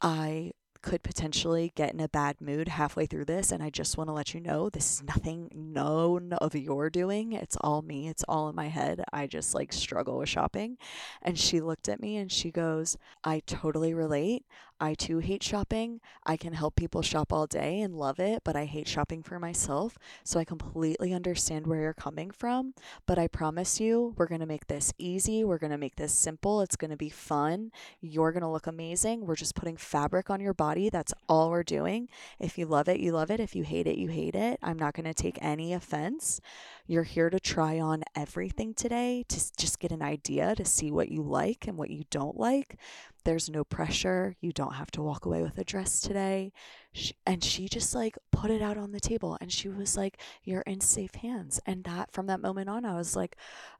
I 0.00 0.52
could 0.84 1.02
potentially 1.02 1.72
get 1.74 1.94
in 1.94 2.00
a 2.00 2.08
bad 2.08 2.42
mood 2.42 2.68
halfway 2.68 3.06
through 3.06 3.24
this. 3.24 3.50
And 3.50 3.62
I 3.62 3.70
just 3.70 3.96
want 3.96 4.08
to 4.08 4.12
let 4.12 4.34
you 4.34 4.40
know 4.40 4.68
this 4.68 4.94
is 4.94 5.02
nothing 5.02 5.50
known 5.54 6.34
of 6.34 6.54
your 6.54 6.90
doing. 6.90 7.32
It's 7.32 7.56
all 7.62 7.80
me, 7.80 8.06
it's 8.08 8.24
all 8.28 8.50
in 8.50 8.54
my 8.54 8.68
head. 8.68 9.02
I 9.12 9.26
just 9.26 9.54
like 9.54 9.72
struggle 9.72 10.18
with 10.18 10.28
shopping. 10.28 10.76
And 11.22 11.38
she 11.38 11.60
looked 11.60 11.88
at 11.88 12.00
me 12.00 12.18
and 12.18 12.30
she 12.30 12.50
goes, 12.50 12.98
I 13.24 13.40
totally 13.46 13.94
relate. 13.94 14.44
I 14.84 14.92
too 14.92 15.20
hate 15.20 15.42
shopping. 15.42 16.02
I 16.26 16.36
can 16.36 16.52
help 16.52 16.76
people 16.76 17.00
shop 17.00 17.32
all 17.32 17.46
day 17.46 17.80
and 17.80 17.96
love 17.96 18.20
it, 18.20 18.42
but 18.44 18.54
I 18.54 18.66
hate 18.66 18.86
shopping 18.86 19.22
for 19.22 19.38
myself. 19.38 19.98
So 20.24 20.38
I 20.38 20.44
completely 20.44 21.14
understand 21.14 21.66
where 21.66 21.80
you're 21.80 21.94
coming 21.94 22.30
from. 22.30 22.74
But 23.06 23.18
I 23.18 23.26
promise 23.28 23.80
you, 23.80 24.12
we're 24.18 24.26
going 24.26 24.42
to 24.42 24.46
make 24.46 24.66
this 24.66 24.92
easy. 24.98 25.42
We're 25.42 25.56
going 25.56 25.70
to 25.70 25.78
make 25.78 25.96
this 25.96 26.12
simple. 26.12 26.60
It's 26.60 26.76
going 26.76 26.90
to 26.90 26.98
be 26.98 27.08
fun. 27.08 27.72
You're 28.02 28.30
going 28.30 28.42
to 28.42 28.48
look 28.48 28.66
amazing. 28.66 29.24
We're 29.24 29.36
just 29.36 29.54
putting 29.54 29.78
fabric 29.78 30.28
on 30.28 30.42
your 30.42 30.52
body. 30.52 30.90
That's 30.90 31.14
all 31.30 31.48
we're 31.48 31.62
doing. 31.62 32.10
If 32.38 32.58
you 32.58 32.66
love 32.66 32.86
it, 32.86 33.00
you 33.00 33.12
love 33.12 33.30
it. 33.30 33.40
If 33.40 33.56
you 33.56 33.62
hate 33.62 33.86
it, 33.86 33.96
you 33.96 34.08
hate 34.08 34.34
it. 34.34 34.58
I'm 34.62 34.78
not 34.78 34.92
going 34.92 35.06
to 35.06 35.14
take 35.14 35.38
any 35.40 35.72
offense. 35.72 36.42
You're 36.86 37.04
here 37.04 37.30
to 37.30 37.40
try 37.40 37.80
on 37.80 38.02
everything 38.14 38.74
today 38.74 39.24
to 39.28 39.56
just 39.56 39.78
get 39.78 39.92
an 39.92 40.02
idea 40.02 40.54
to 40.56 40.66
see 40.66 40.90
what 40.90 41.08
you 41.08 41.22
like 41.22 41.66
and 41.66 41.78
what 41.78 41.88
you 41.88 42.04
don't 42.10 42.36
like. 42.36 42.76
There's 43.24 43.48
no 43.48 43.64
pressure. 43.64 44.36
You 44.40 44.52
don't 44.52 44.74
have 44.74 44.90
to 44.92 45.02
walk 45.02 45.24
away 45.24 45.42
with 45.42 45.58
a 45.58 45.64
dress 45.64 46.00
today. 46.00 46.52
She, 46.92 47.14
and 47.26 47.42
she 47.42 47.68
just 47.68 47.94
like 47.94 48.16
put 48.30 48.50
it 48.50 48.62
out 48.62 48.76
on 48.76 48.92
the 48.92 49.00
table 49.00 49.36
and 49.40 49.52
she 49.52 49.68
was 49.68 49.96
like, 49.96 50.20
You're 50.42 50.62
in 50.62 50.80
safe 50.80 51.14
hands. 51.16 51.60
And 51.66 51.84
that 51.84 52.12
from 52.12 52.26
that 52.26 52.40
moment 52.40 52.68
on, 52.68 52.84
I 52.84 52.94
was 52.94 53.16
like, 53.16 53.36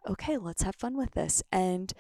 Okay, 0.09 0.37
let's 0.37 0.63
have 0.63 0.77
fun 0.77 0.97
with 0.97 1.13
this. 1.13 1.43
And 1.53 1.93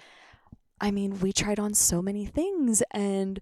I 0.80 0.90
mean, 0.90 1.20
we 1.20 1.32
tried 1.32 1.60
on 1.60 1.74
so 1.74 2.02
many 2.02 2.26
things 2.26 2.82
and 2.90 3.40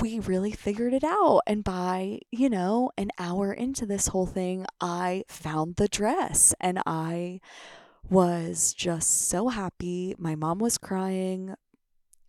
we 0.00 0.18
really 0.18 0.52
figured 0.52 0.92
it 0.92 1.04
out. 1.04 1.42
And 1.46 1.62
by, 1.62 2.20
you 2.30 2.50
know, 2.50 2.90
an 2.98 3.10
hour 3.18 3.52
into 3.52 3.86
this 3.86 4.08
whole 4.08 4.26
thing, 4.26 4.66
I 4.80 5.24
found 5.28 5.76
the 5.76 5.88
dress 5.88 6.54
and 6.60 6.82
I 6.84 7.40
was 8.08 8.72
just 8.74 9.28
so 9.28 9.48
happy. 9.48 10.14
My 10.18 10.34
mom 10.34 10.58
was 10.58 10.78
crying 10.78 11.54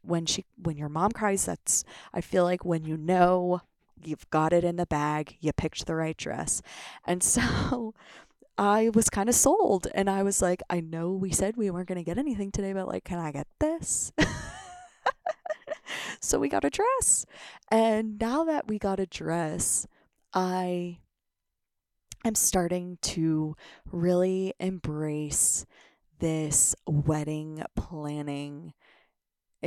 when 0.08 0.26
she 0.26 0.46
when 0.62 0.78
your 0.78 0.90
mom 0.90 1.12
cries 1.12 1.46
that's 1.46 1.84
I 2.14 2.22
feel 2.22 2.44
like 2.44 2.66
when 2.66 2.86
you 2.86 2.98
know 2.98 3.62
you've 4.04 4.30
got 4.30 4.54
it 4.54 4.64
in 4.64 4.76
the 4.76 4.86
bag, 4.86 5.38
you 5.40 5.52
picked 5.54 5.86
the 5.86 5.96
right 5.96 6.18
dress. 6.18 6.62
And 7.06 7.24
so 7.24 7.94
I 8.58 8.90
was 8.90 9.10
kind 9.10 9.30
of 9.30 9.36
sold 9.36 9.88
and 9.94 10.10
I 10.10 10.24
was 10.24 10.42
like, 10.42 10.62
I 10.70 10.80
know 10.80 11.12
we 11.12 11.32
said 11.32 11.58
we 11.58 11.70
weren't 11.70 11.88
going 11.88 12.00
to 12.00 12.04
get 12.04 12.18
anything 12.18 12.52
today, 12.52 12.74
but 12.74 12.88
like, 12.88 13.04
can 13.04 13.20
I 13.20 13.32
get 13.32 13.48
this? 13.60 14.12
so 16.22 16.40
we 16.40 16.50
got 16.50 16.66
a 16.66 16.70
dress. 16.70 17.26
And 17.70 18.20
now 18.20 18.44
that 18.46 18.68
we 18.68 18.80
got 18.80 19.00
a 19.00 19.06
dress, 19.06 19.88
I 20.34 21.00
am 22.26 22.36
starting 22.36 22.98
to 23.02 23.56
really 23.92 24.54
embrace 24.60 25.66
this 26.20 26.76
wedding 26.88 27.64
planning 27.76 28.74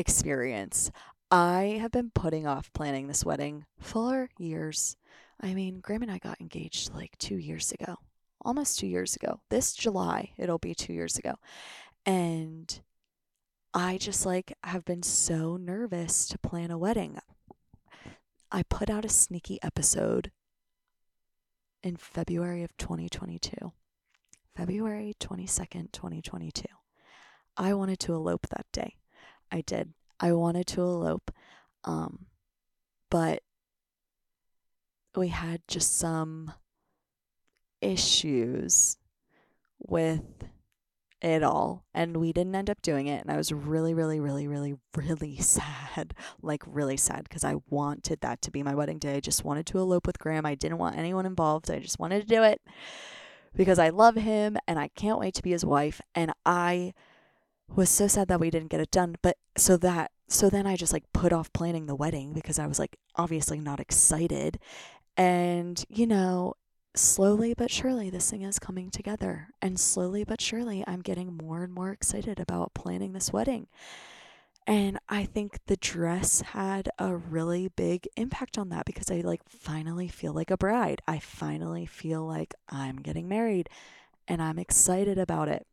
experience. 0.00 0.90
I 1.30 1.78
have 1.80 1.92
been 1.92 2.10
putting 2.12 2.46
off 2.46 2.72
planning 2.72 3.06
this 3.06 3.24
wedding 3.24 3.64
for 3.78 4.30
years. 4.38 4.96
I 5.40 5.54
mean, 5.54 5.78
Graham 5.80 6.02
and 6.02 6.10
I 6.10 6.18
got 6.18 6.40
engaged 6.40 6.92
like 6.92 7.16
two 7.18 7.36
years 7.36 7.70
ago, 7.70 7.96
almost 8.40 8.80
two 8.80 8.88
years 8.88 9.14
ago. 9.14 9.40
This 9.48 9.72
July, 9.74 10.32
it'll 10.36 10.58
be 10.58 10.74
two 10.74 10.92
years 10.92 11.16
ago. 11.18 11.34
And 12.04 12.80
I 13.72 13.98
just 13.98 14.26
like 14.26 14.56
have 14.64 14.84
been 14.84 15.04
so 15.04 15.56
nervous 15.56 16.26
to 16.28 16.38
plan 16.38 16.72
a 16.72 16.78
wedding. 16.78 17.18
I 18.50 18.64
put 18.64 18.90
out 18.90 19.04
a 19.04 19.08
sneaky 19.08 19.62
episode 19.62 20.32
in 21.82 21.96
February 21.96 22.64
of 22.64 22.76
2022. 22.76 23.72
February 24.56 25.14
22nd, 25.20 25.92
2022. 25.92 26.64
I 27.56 27.72
wanted 27.74 28.00
to 28.00 28.14
elope 28.14 28.48
that 28.48 28.66
day. 28.72 28.96
I 29.50 29.62
did. 29.62 29.92
I 30.18 30.32
wanted 30.32 30.66
to 30.68 30.80
elope. 30.82 31.30
Um, 31.84 32.26
but 33.10 33.42
we 35.16 35.28
had 35.28 35.62
just 35.66 35.96
some 35.98 36.52
issues 37.80 38.98
with 39.78 40.22
it 41.22 41.42
all 41.42 41.84
and 41.92 42.16
we 42.16 42.32
didn't 42.32 42.54
end 42.54 42.70
up 42.70 42.80
doing 42.80 43.06
it 43.06 43.20
and 43.20 43.30
I 43.30 43.36
was 43.36 43.52
really 43.52 43.92
really 43.92 44.20
really 44.20 44.46
really 44.48 44.76
really 44.96 45.36
sad 45.40 46.14
like 46.40 46.62
really 46.66 46.96
sad 46.96 47.24
because 47.24 47.44
I 47.44 47.56
wanted 47.68 48.20
that 48.22 48.40
to 48.42 48.50
be 48.50 48.62
my 48.62 48.74
wedding 48.74 48.98
day 48.98 49.16
I 49.16 49.20
just 49.20 49.44
wanted 49.44 49.66
to 49.66 49.78
elope 49.78 50.06
with 50.06 50.18
Graham 50.18 50.46
I 50.46 50.54
didn't 50.54 50.78
want 50.78 50.96
anyone 50.96 51.26
involved 51.26 51.70
I 51.70 51.78
just 51.78 51.98
wanted 51.98 52.22
to 52.22 52.26
do 52.26 52.42
it 52.42 52.62
because 53.54 53.78
I 53.78 53.90
love 53.90 54.14
him 54.14 54.56
and 54.66 54.78
I 54.78 54.88
can't 54.88 55.18
wait 55.18 55.34
to 55.34 55.42
be 55.42 55.50
his 55.50 55.64
wife 55.64 56.00
and 56.14 56.32
I 56.46 56.94
was 57.76 57.88
so 57.88 58.06
sad 58.06 58.28
that 58.28 58.40
we 58.40 58.50
didn't 58.50 58.70
get 58.70 58.80
it 58.80 58.90
done. 58.90 59.16
But 59.22 59.36
so 59.56 59.76
that, 59.78 60.10
so 60.28 60.50
then 60.50 60.66
I 60.66 60.76
just 60.76 60.92
like 60.92 61.04
put 61.12 61.32
off 61.32 61.52
planning 61.52 61.86
the 61.86 61.94
wedding 61.94 62.32
because 62.32 62.58
I 62.58 62.66
was 62.66 62.78
like 62.78 62.96
obviously 63.16 63.60
not 63.60 63.80
excited. 63.80 64.58
And, 65.16 65.84
you 65.88 66.06
know, 66.06 66.54
slowly 66.94 67.54
but 67.54 67.70
surely 67.70 68.10
this 68.10 68.30
thing 68.30 68.42
is 68.42 68.58
coming 68.58 68.90
together. 68.90 69.48
And 69.62 69.78
slowly 69.78 70.24
but 70.24 70.40
surely 70.40 70.84
I'm 70.86 71.00
getting 71.00 71.36
more 71.36 71.62
and 71.62 71.72
more 71.72 71.90
excited 71.90 72.40
about 72.40 72.74
planning 72.74 73.12
this 73.12 73.32
wedding. 73.32 73.68
And 74.66 74.98
I 75.08 75.24
think 75.24 75.58
the 75.66 75.76
dress 75.76 76.42
had 76.42 76.90
a 76.98 77.16
really 77.16 77.68
big 77.68 78.06
impact 78.16 78.58
on 78.58 78.68
that 78.68 78.84
because 78.84 79.10
I 79.10 79.20
like 79.22 79.40
finally 79.48 80.06
feel 80.06 80.32
like 80.32 80.50
a 80.50 80.56
bride. 80.56 81.02
I 81.08 81.18
finally 81.18 81.86
feel 81.86 82.24
like 82.24 82.54
I'm 82.68 82.96
getting 82.96 83.28
married 83.28 83.68
and 84.28 84.40
I'm 84.40 84.58
excited 84.58 85.18
about 85.18 85.48
it. 85.48 85.66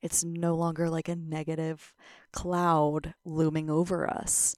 It's 0.00 0.24
no 0.24 0.54
longer 0.54 0.88
like 0.90 1.08
a 1.08 1.16
negative 1.16 1.94
cloud 2.32 3.14
looming 3.24 3.70
over 3.70 4.08
us. 4.08 4.56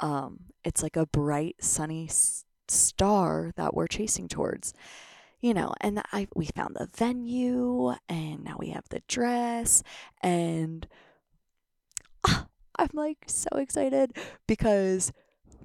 Um, 0.00 0.40
it's 0.64 0.82
like 0.82 0.96
a 0.96 1.06
bright, 1.06 1.56
sunny 1.60 2.06
s- 2.08 2.44
star 2.68 3.52
that 3.56 3.74
we're 3.74 3.86
chasing 3.86 4.28
towards. 4.28 4.74
You 5.40 5.52
know, 5.54 5.74
and 5.80 6.02
I 6.12 6.26
we 6.34 6.46
found 6.46 6.76
the 6.76 6.88
venue, 6.96 7.92
and 8.08 8.44
now 8.44 8.56
we 8.58 8.70
have 8.70 8.88
the 8.88 9.02
dress, 9.08 9.82
and 10.22 10.86
I'm 12.24 12.90
like 12.94 13.24
so 13.26 13.50
excited 13.58 14.16
because 14.46 15.12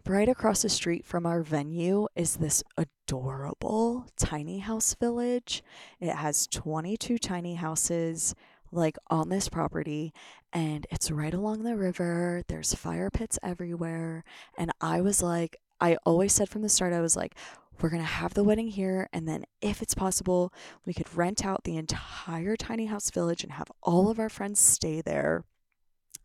right 0.05 0.29
across 0.29 0.63
the 0.63 0.69
street 0.69 1.05
from 1.05 1.25
our 1.25 1.41
venue 1.41 2.07
is 2.15 2.37
this 2.37 2.63
adorable 2.77 4.07
tiny 4.17 4.59
house 4.59 4.95
village. 4.95 5.63
It 5.99 6.15
has 6.15 6.47
22 6.47 7.17
tiny 7.17 7.55
houses 7.55 8.35
like 8.71 8.97
on 9.07 9.29
this 9.29 9.49
property 9.49 10.13
and 10.53 10.85
it's 10.91 11.11
right 11.11 11.33
along 11.33 11.63
the 11.63 11.75
river. 11.75 12.43
There's 12.47 12.73
fire 12.73 13.09
pits 13.09 13.39
everywhere. 13.43 14.23
And 14.57 14.71
I 14.81 15.01
was 15.01 15.21
like, 15.21 15.57
I 15.81 15.97
always 16.05 16.33
said 16.33 16.49
from 16.49 16.61
the 16.61 16.69
start, 16.69 16.93
I 16.93 17.01
was 17.01 17.15
like, 17.15 17.35
we're 17.81 17.89
going 17.89 18.01
to 18.01 18.07
have 18.07 18.33
the 18.33 18.43
wedding 18.43 18.67
here. 18.67 19.07
And 19.13 19.27
then, 19.27 19.45
if 19.61 19.81
it's 19.81 19.93
possible, 19.93 20.53
we 20.85 20.93
could 20.93 21.15
rent 21.15 21.45
out 21.45 21.63
the 21.63 21.77
entire 21.77 22.57
tiny 22.57 22.87
house 22.87 23.09
village 23.09 23.43
and 23.43 23.53
have 23.53 23.71
all 23.81 24.09
of 24.09 24.19
our 24.19 24.27
friends 24.27 24.59
stay 24.59 25.01
there. 25.01 25.45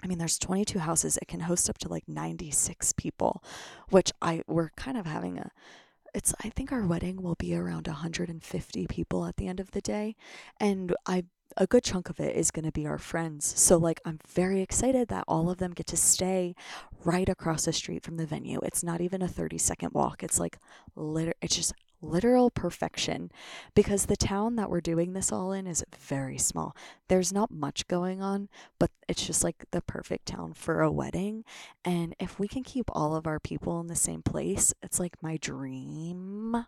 I 0.03 0.07
mean, 0.07 0.19
there's 0.19 0.39
22 0.39 0.81
houses. 0.81 1.17
It 1.23 1.29
can 1.29 1.41
host 1.41 1.71
up 1.71 1.79
to 1.79 1.89
like 1.89 2.09
96 2.09 2.93
people, 2.95 3.43
which 3.89 4.13
I 4.21 4.43
we're 4.47 4.71
kind 4.71 4.99
of 4.99 5.07
having 5.07 5.39
a 5.39 5.51
it's 6.15 6.35
I 6.43 6.49
think 6.51 6.73
our 6.73 6.87
wedding 6.87 7.23
will 7.23 7.35
be 7.35 7.55
around 7.55 7.87
150 7.87 8.87
people 8.87 9.27
at 9.27 9.37
the 9.37 9.49
end 9.49 9.61
of 9.61 9.73
the 9.73 9.81
day 9.81 10.15
and 10.61 10.95
I 11.07 11.25
a 11.57 11.67
good 11.67 11.85
chunk 11.85 12.11
of 12.11 12.21
it 12.21 12.37
is 12.37 12.51
going 12.51 12.65
to 12.65 12.73
be 12.73 12.87
our 12.87 12.99
friends. 12.99 13.59
So, 13.59 13.77
like, 13.77 14.01
I'm 14.05 14.19
very 14.27 14.61
excited 14.61 15.09
that 15.09 15.25
all 15.29 15.51
of 15.51 15.59
them 15.59 15.73
get 15.73 15.87
to 15.89 15.97
stay 15.97 16.55
right 17.05 17.29
across 17.29 17.65
the 17.65 17.73
street 17.73 18.03
from 18.03 18.17
the 18.17 18.27
venue. 18.27 18.61
It's 18.63 18.83
not 18.83 19.01
even 19.01 19.23
a 19.23 19.29
30 19.29 19.59
second 19.59 19.93
walk. 19.93 20.23
It's 20.23 20.41
like, 20.41 20.59
liter- 20.97 21.35
it's 21.41 21.57
just 21.57 21.73
literal 22.05 22.51
perfection 22.51 23.31
because 23.75 24.07
the 24.07 24.17
town 24.17 24.57
that 24.57 24.71
we're 24.71 24.81
doing 24.81 25.13
this 25.13 25.33
all 25.33 25.53
in 25.53 25.67
is 25.67 25.85
very 25.99 26.39
small. 26.39 26.77
There's 27.09 27.33
not 27.33 27.51
much 27.51 27.87
going 27.89 28.23
on, 28.23 28.49
but 28.79 28.91
it's 29.09 29.27
just 29.27 29.43
like 29.43 29.65
the 29.71 29.81
perfect 29.81 30.27
town 30.27 30.53
for 30.53 30.83
a 30.83 30.93
wedding. 30.93 31.45
And 31.85 32.15
if 32.21 32.39
we 32.39 32.49
can 32.49 32.63
keep 32.63 32.87
all 32.93 33.17
of 33.17 33.27
our 33.27 33.41
people 33.41 33.81
in 33.81 33.87
the 33.87 33.97
same 33.97 34.23
place, 34.23 34.75
it's 34.83 35.01
like 35.01 35.23
my 35.23 35.37
dream 35.37 36.67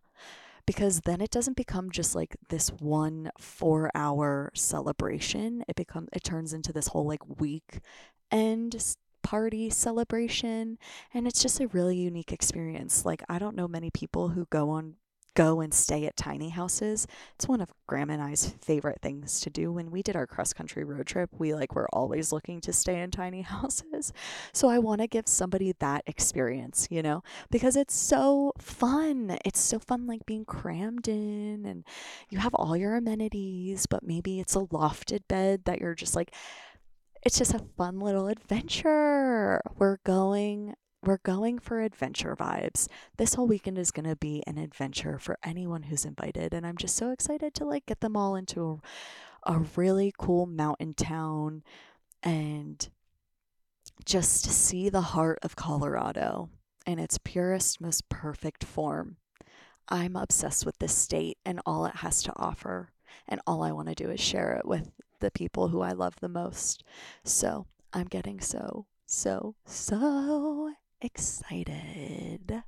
because 0.66 1.02
then 1.02 1.20
it 1.20 1.30
doesn't 1.30 1.56
become 1.56 1.90
just 1.90 2.14
like 2.14 2.36
this 2.48 2.68
one 2.70 3.30
4 3.38 3.90
hour 3.94 4.50
celebration. 4.54 5.64
It 5.68 5.76
becomes 5.76 6.08
it 6.12 6.24
turns 6.24 6.52
into 6.52 6.72
this 6.72 6.88
whole 6.88 7.06
like 7.06 7.40
week 7.40 7.80
end 8.30 8.96
party 9.22 9.70
celebration 9.70 10.78
and 11.12 11.26
it's 11.26 11.42
just 11.42 11.60
a 11.60 11.68
really 11.68 11.96
unique 11.96 12.32
experience. 12.32 13.04
Like 13.04 13.22
I 13.28 13.38
don't 13.38 13.56
know 13.56 13.68
many 13.68 13.90
people 13.90 14.30
who 14.30 14.46
go 14.50 14.70
on 14.70 14.96
go 15.36 15.60
and 15.60 15.72
stay 15.72 16.06
at 16.06 16.16
tiny 16.16 16.48
houses. 16.48 17.06
It's 17.34 17.46
one 17.46 17.60
of 17.60 17.68
Graham 17.86 18.08
and 18.08 18.22
I's 18.22 18.54
favorite 18.62 19.00
things 19.02 19.38
to 19.40 19.50
do. 19.50 19.70
When 19.70 19.90
we 19.90 20.02
did 20.02 20.16
our 20.16 20.26
cross 20.26 20.54
country 20.54 20.82
road 20.82 21.06
trip, 21.06 21.28
we 21.38 21.54
like 21.54 21.74
were 21.74 21.88
always 21.92 22.32
looking 22.32 22.60
to 22.62 22.72
stay 22.72 23.00
in 23.00 23.10
tiny 23.10 23.42
houses. 23.56 24.12
So 24.52 24.68
I 24.68 24.78
want 24.78 25.02
to 25.02 25.06
give 25.06 25.28
somebody 25.28 25.74
that 25.78 26.02
experience, 26.06 26.88
you 26.90 27.02
know, 27.02 27.22
because 27.50 27.76
it's 27.76 27.94
so 27.94 28.52
fun. 28.58 29.38
It's 29.44 29.60
so 29.60 29.78
fun 29.78 30.06
like 30.06 30.24
being 30.24 30.46
crammed 30.46 31.06
in 31.06 31.66
and 31.66 31.84
you 32.30 32.38
have 32.38 32.54
all 32.54 32.76
your 32.76 32.96
amenities, 32.96 33.86
but 33.86 34.02
maybe 34.02 34.40
it's 34.40 34.56
a 34.56 34.60
lofted 34.60 35.28
bed 35.28 35.66
that 35.66 35.80
you're 35.80 35.94
just 35.94 36.16
like 36.16 36.34
it's 37.22 37.38
just 37.38 37.54
a 37.54 37.64
fun 37.76 37.98
little 38.00 38.28
adventure. 38.28 39.60
We're 39.78 39.98
going 40.04 40.74
we're 41.06 41.18
going 41.18 41.58
for 41.58 41.80
adventure 41.80 42.34
vibes. 42.34 42.88
This 43.16 43.34
whole 43.34 43.46
weekend 43.46 43.78
is 43.78 43.90
going 43.90 44.08
to 44.08 44.16
be 44.16 44.42
an 44.46 44.58
adventure 44.58 45.18
for 45.18 45.38
anyone 45.44 45.84
who's 45.84 46.04
invited 46.04 46.52
and 46.52 46.66
I'm 46.66 46.76
just 46.76 46.96
so 46.96 47.10
excited 47.10 47.54
to 47.54 47.64
like 47.64 47.86
get 47.86 48.00
them 48.00 48.16
all 48.16 48.34
into 48.34 48.80
a, 49.46 49.52
a 49.52 49.64
really 49.76 50.12
cool 50.18 50.46
mountain 50.46 50.94
town 50.94 51.62
and 52.22 52.88
just 54.04 54.44
see 54.46 54.88
the 54.88 55.00
heart 55.00 55.38
of 55.42 55.56
Colorado 55.56 56.50
in 56.86 56.98
its 56.98 57.18
purest 57.18 57.80
most 57.80 58.08
perfect 58.08 58.64
form. 58.64 59.16
I'm 59.88 60.16
obsessed 60.16 60.66
with 60.66 60.78
this 60.78 60.94
state 60.94 61.38
and 61.44 61.60
all 61.64 61.86
it 61.86 61.96
has 61.96 62.22
to 62.24 62.32
offer 62.36 62.90
and 63.28 63.40
all 63.46 63.62
I 63.62 63.72
want 63.72 63.88
to 63.88 63.94
do 63.94 64.10
is 64.10 64.20
share 64.20 64.54
it 64.54 64.66
with 64.66 64.90
the 65.20 65.30
people 65.30 65.68
who 65.68 65.80
I 65.80 65.92
love 65.92 66.16
the 66.20 66.28
most. 66.28 66.84
So, 67.24 67.66
I'm 67.92 68.06
getting 68.06 68.40
so 68.40 68.86
so 69.06 69.54
so 69.64 70.74
excited. 71.00 72.62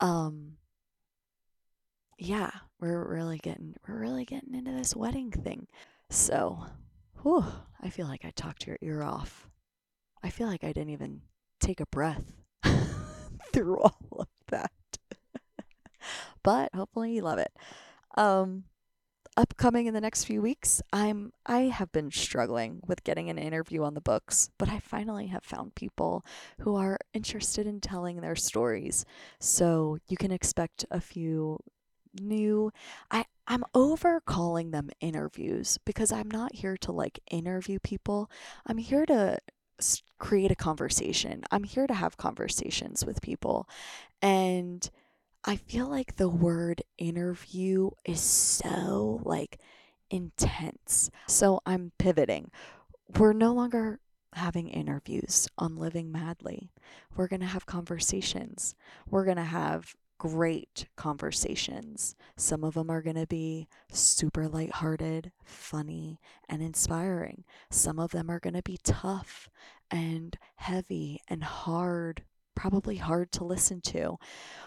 Um 0.00 0.56
yeah, 2.18 2.50
we're 2.78 3.08
really 3.08 3.38
getting 3.38 3.74
we're 3.88 3.98
really 3.98 4.24
getting 4.24 4.54
into 4.54 4.72
this 4.72 4.94
wedding 4.94 5.30
thing. 5.30 5.66
So, 6.10 6.66
whew, 7.22 7.44
I 7.80 7.88
feel 7.88 8.06
like 8.06 8.24
I 8.24 8.30
talked 8.30 8.66
your 8.66 8.76
ear 8.82 9.02
off. 9.02 9.48
I 10.22 10.28
feel 10.28 10.46
like 10.46 10.64
I 10.64 10.72
didn't 10.72 10.90
even 10.90 11.22
take 11.60 11.80
a 11.80 11.86
breath 11.86 12.32
through 13.52 13.80
all 13.80 14.16
of 14.18 14.28
that. 14.48 14.72
but 16.42 16.74
hopefully 16.74 17.14
you 17.14 17.22
love 17.22 17.38
it. 17.38 17.52
Um 18.16 18.64
upcoming 19.40 19.86
in 19.86 19.94
the 19.94 20.02
next 20.02 20.24
few 20.24 20.42
weeks, 20.42 20.82
I'm 20.92 21.32
I 21.46 21.62
have 21.62 21.90
been 21.92 22.10
struggling 22.10 22.82
with 22.86 23.04
getting 23.04 23.30
an 23.30 23.38
interview 23.38 23.82
on 23.82 23.94
the 23.94 24.00
books, 24.02 24.50
but 24.58 24.68
I 24.68 24.80
finally 24.80 25.28
have 25.28 25.44
found 25.44 25.74
people 25.74 26.26
who 26.60 26.76
are 26.76 26.98
interested 27.14 27.66
in 27.66 27.80
telling 27.80 28.20
their 28.20 28.36
stories. 28.36 29.06
So 29.38 29.96
you 30.08 30.18
can 30.18 30.30
expect 30.30 30.84
a 30.90 31.00
few 31.00 31.58
new 32.20 32.70
I 33.10 33.24
I'm 33.46 33.64
over 33.74 34.20
calling 34.20 34.72
them 34.72 34.90
interviews 35.00 35.78
because 35.86 36.12
I'm 36.12 36.30
not 36.30 36.56
here 36.56 36.76
to 36.76 36.92
like 36.92 37.20
interview 37.30 37.78
people. 37.78 38.30
I'm 38.66 38.78
here 38.78 39.06
to 39.06 39.38
create 40.18 40.50
a 40.50 40.56
conversation. 40.56 41.44
I'm 41.50 41.64
here 41.64 41.86
to 41.86 41.94
have 41.94 42.18
conversations 42.18 43.06
with 43.06 43.22
people. 43.22 43.66
And 44.20 44.90
I 45.44 45.56
feel 45.56 45.88
like 45.88 46.16
the 46.16 46.28
word 46.28 46.82
interview 46.98 47.90
is 48.04 48.20
so 48.20 49.20
like 49.24 49.58
intense. 50.10 51.10
So 51.28 51.60
I'm 51.64 51.92
pivoting. 51.98 52.50
We're 53.18 53.32
no 53.32 53.52
longer 53.52 54.00
having 54.34 54.68
interviews 54.68 55.48
on 55.56 55.76
Living 55.76 56.12
Madly. 56.12 56.70
We're 57.16 57.26
going 57.28 57.40
to 57.40 57.46
have 57.46 57.66
conversations. 57.66 58.74
We're 59.08 59.24
going 59.24 59.38
to 59.38 59.42
have 59.42 59.94
great 60.18 60.86
conversations. 60.96 62.14
Some 62.36 62.62
of 62.62 62.74
them 62.74 62.90
are 62.90 63.00
going 63.00 63.16
to 63.16 63.26
be 63.26 63.66
super 63.90 64.46
lighthearted, 64.46 65.32
funny, 65.42 66.20
and 66.48 66.62
inspiring. 66.62 67.44
Some 67.70 67.98
of 67.98 68.10
them 68.10 68.30
are 68.30 68.40
going 68.40 68.54
to 68.54 68.62
be 68.62 68.78
tough 68.84 69.48
and 69.90 70.36
heavy 70.56 71.22
and 71.26 71.42
hard 71.42 72.24
probably 72.60 72.96
hard 72.96 73.32
to 73.32 73.42
listen 73.42 73.80
to. 73.80 74.18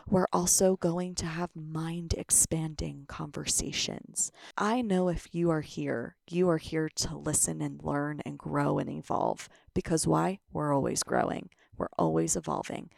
We're 0.09 0.25
also 0.33 0.77
going 0.77 1.13
to 1.13 1.27
have 1.27 1.51
mind 1.55 2.15
expanding 2.17 3.05
conversations. 3.07 4.31
I 4.57 4.81
know 4.81 5.09
if 5.09 5.27
you 5.31 5.51
are 5.51 5.61
here, 5.61 6.15
you 6.27 6.49
are 6.49 6.57
here 6.57 6.89
to 6.89 7.15
listen 7.15 7.61
and 7.61 7.83
learn 7.83 8.19
and 8.25 8.39
grow 8.39 8.79
and 8.79 8.89
evolve. 8.89 9.47
Because 9.75 10.07
why? 10.07 10.39
We're 10.51 10.73
always 10.73 11.03
growing, 11.03 11.51
we're 11.77 11.93
always 11.95 12.35
evolving. 12.35 12.89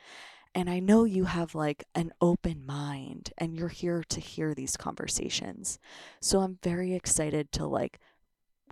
And 0.53 0.69
I 0.69 0.79
know 0.79 1.03
you 1.03 1.25
have 1.25 1.53
like 1.53 1.84
an 1.93 2.13
open 2.21 2.65
mind 2.65 3.34
and 3.38 3.53
you're 3.53 3.67
here 3.67 4.01
to 4.08 4.21
hear 4.21 4.53
these 4.53 4.77
conversations. 4.77 5.77
So 6.21 6.39
I'm 6.39 6.58
very 6.63 6.93
excited 6.93 7.51
to 7.51 7.67
like 7.67 7.99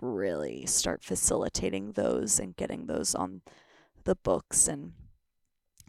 really 0.00 0.64
start 0.64 1.04
facilitating 1.04 1.92
those 1.92 2.40
and 2.40 2.56
getting 2.56 2.86
those 2.86 3.14
on 3.14 3.42
the 4.04 4.14
books 4.14 4.66
and 4.68 4.92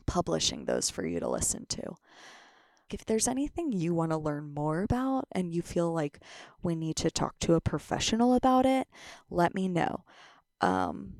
publishing 0.05 0.65
those 0.65 0.89
for 0.89 1.05
you 1.05 1.19
to 1.19 1.29
listen 1.29 1.65
to. 1.67 1.95
If 2.89 3.05
there's 3.05 3.27
anything 3.27 3.71
you 3.71 3.93
want 3.93 4.11
to 4.11 4.17
learn 4.17 4.53
more 4.53 4.83
about 4.83 5.27
and 5.31 5.53
you 5.53 5.61
feel 5.61 5.91
like 5.91 6.19
we 6.61 6.75
need 6.75 6.95
to 6.97 7.09
talk 7.09 7.39
to 7.39 7.55
a 7.55 7.61
professional 7.61 8.35
about 8.35 8.65
it, 8.65 8.87
let 9.29 9.55
me 9.55 9.67
know. 9.67 10.03
Um, 10.61 11.15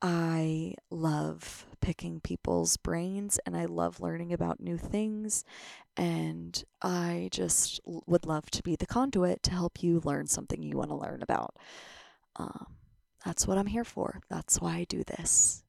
I 0.00 0.74
love 0.90 1.66
picking 1.80 2.20
people's 2.20 2.76
brains 2.76 3.40
and 3.44 3.56
I 3.56 3.64
love 3.64 4.00
learning 4.00 4.32
about 4.32 4.60
new 4.60 4.76
things. 4.76 5.44
And 5.96 6.62
I 6.82 7.28
just 7.32 7.80
would 7.84 8.26
love 8.26 8.50
to 8.52 8.62
be 8.62 8.76
the 8.76 8.86
conduit 8.86 9.42
to 9.44 9.50
help 9.50 9.82
you 9.82 10.00
learn 10.04 10.26
something 10.26 10.62
you 10.62 10.76
want 10.76 10.90
to 10.90 10.96
learn 10.96 11.22
about. 11.22 11.56
Um, 12.36 12.66
that's 13.24 13.46
what 13.46 13.58
I'm 13.58 13.66
here 13.66 13.84
for. 13.84 14.20
That's 14.30 14.60
why 14.60 14.76
I 14.76 14.84
do 14.84 15.02
this. 15.04 15.64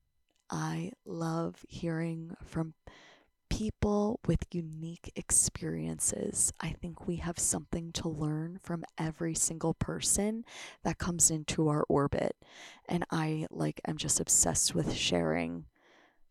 I 0.50 0.92
love 1.06 1.66
hearing 1.68 2.36
from 2.46 2.74
people 3.50 4.20
with 4.26 4.46
unique 4.52 5.12
experiences. 5.16 6.54
I 6.62 6.70
think 6.72 7.08
we 7.08 7.18
have 7.18 7.40
something 7.40 7.92
to 7.94 8.08
learn 8.08 8.60
from 8.62 8.86
every 8.98 9.34
single 9.34 9.74
person 9.74 10.46
that 10.84 10.98
comes 10.98 11.30
into 11.32 11.68
our 11.68 11.84
orbit. 11.90 12.36
And 12.88 13.04
I 13.12 13.48
like 13.52 13.82
I'm 13.86 13.98
just 13.98 14.20
obsessed 14.20 14.76
with 14.76 14.94
sharing 14.94 15.66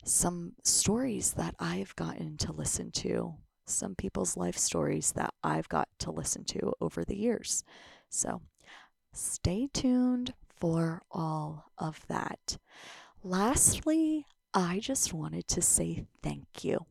some 0.04 0.52
stories 0.64 1.32
that 1.32 1.54
I've 1.58 1.94
gotten 1.96 2.36
to 2.38 2.52
listen 2.52 2.90
to, 2.92 3.34
some 3.66 3.94
people's 3.94 4.36
life 4.36 4.56
stories 4.56 5.12
that 5.12 5.34
I've 5.42 5.68
got 5.68 5.88
to 6.00 6.10
listen 6.10 6.44
to 6.44 6.72
over 6.80 7.04
the 7.04 7.16
years. 7.16 7.64
So, 8.08 8.40
stay 9.12 9.68
tuned 9.72 10.34
for 10.56 11.02
all 11.10 11.70
of 11.76 12.06
that. 12.08 12.58
Lastly, 13.24 14.26
I 14.54 14.78
just 14.78 15.12
wanted 15.12 15.48
to 15.48 15.60
say 15.60 16.06
thank 16.22 16.64
you. 16.64 16.86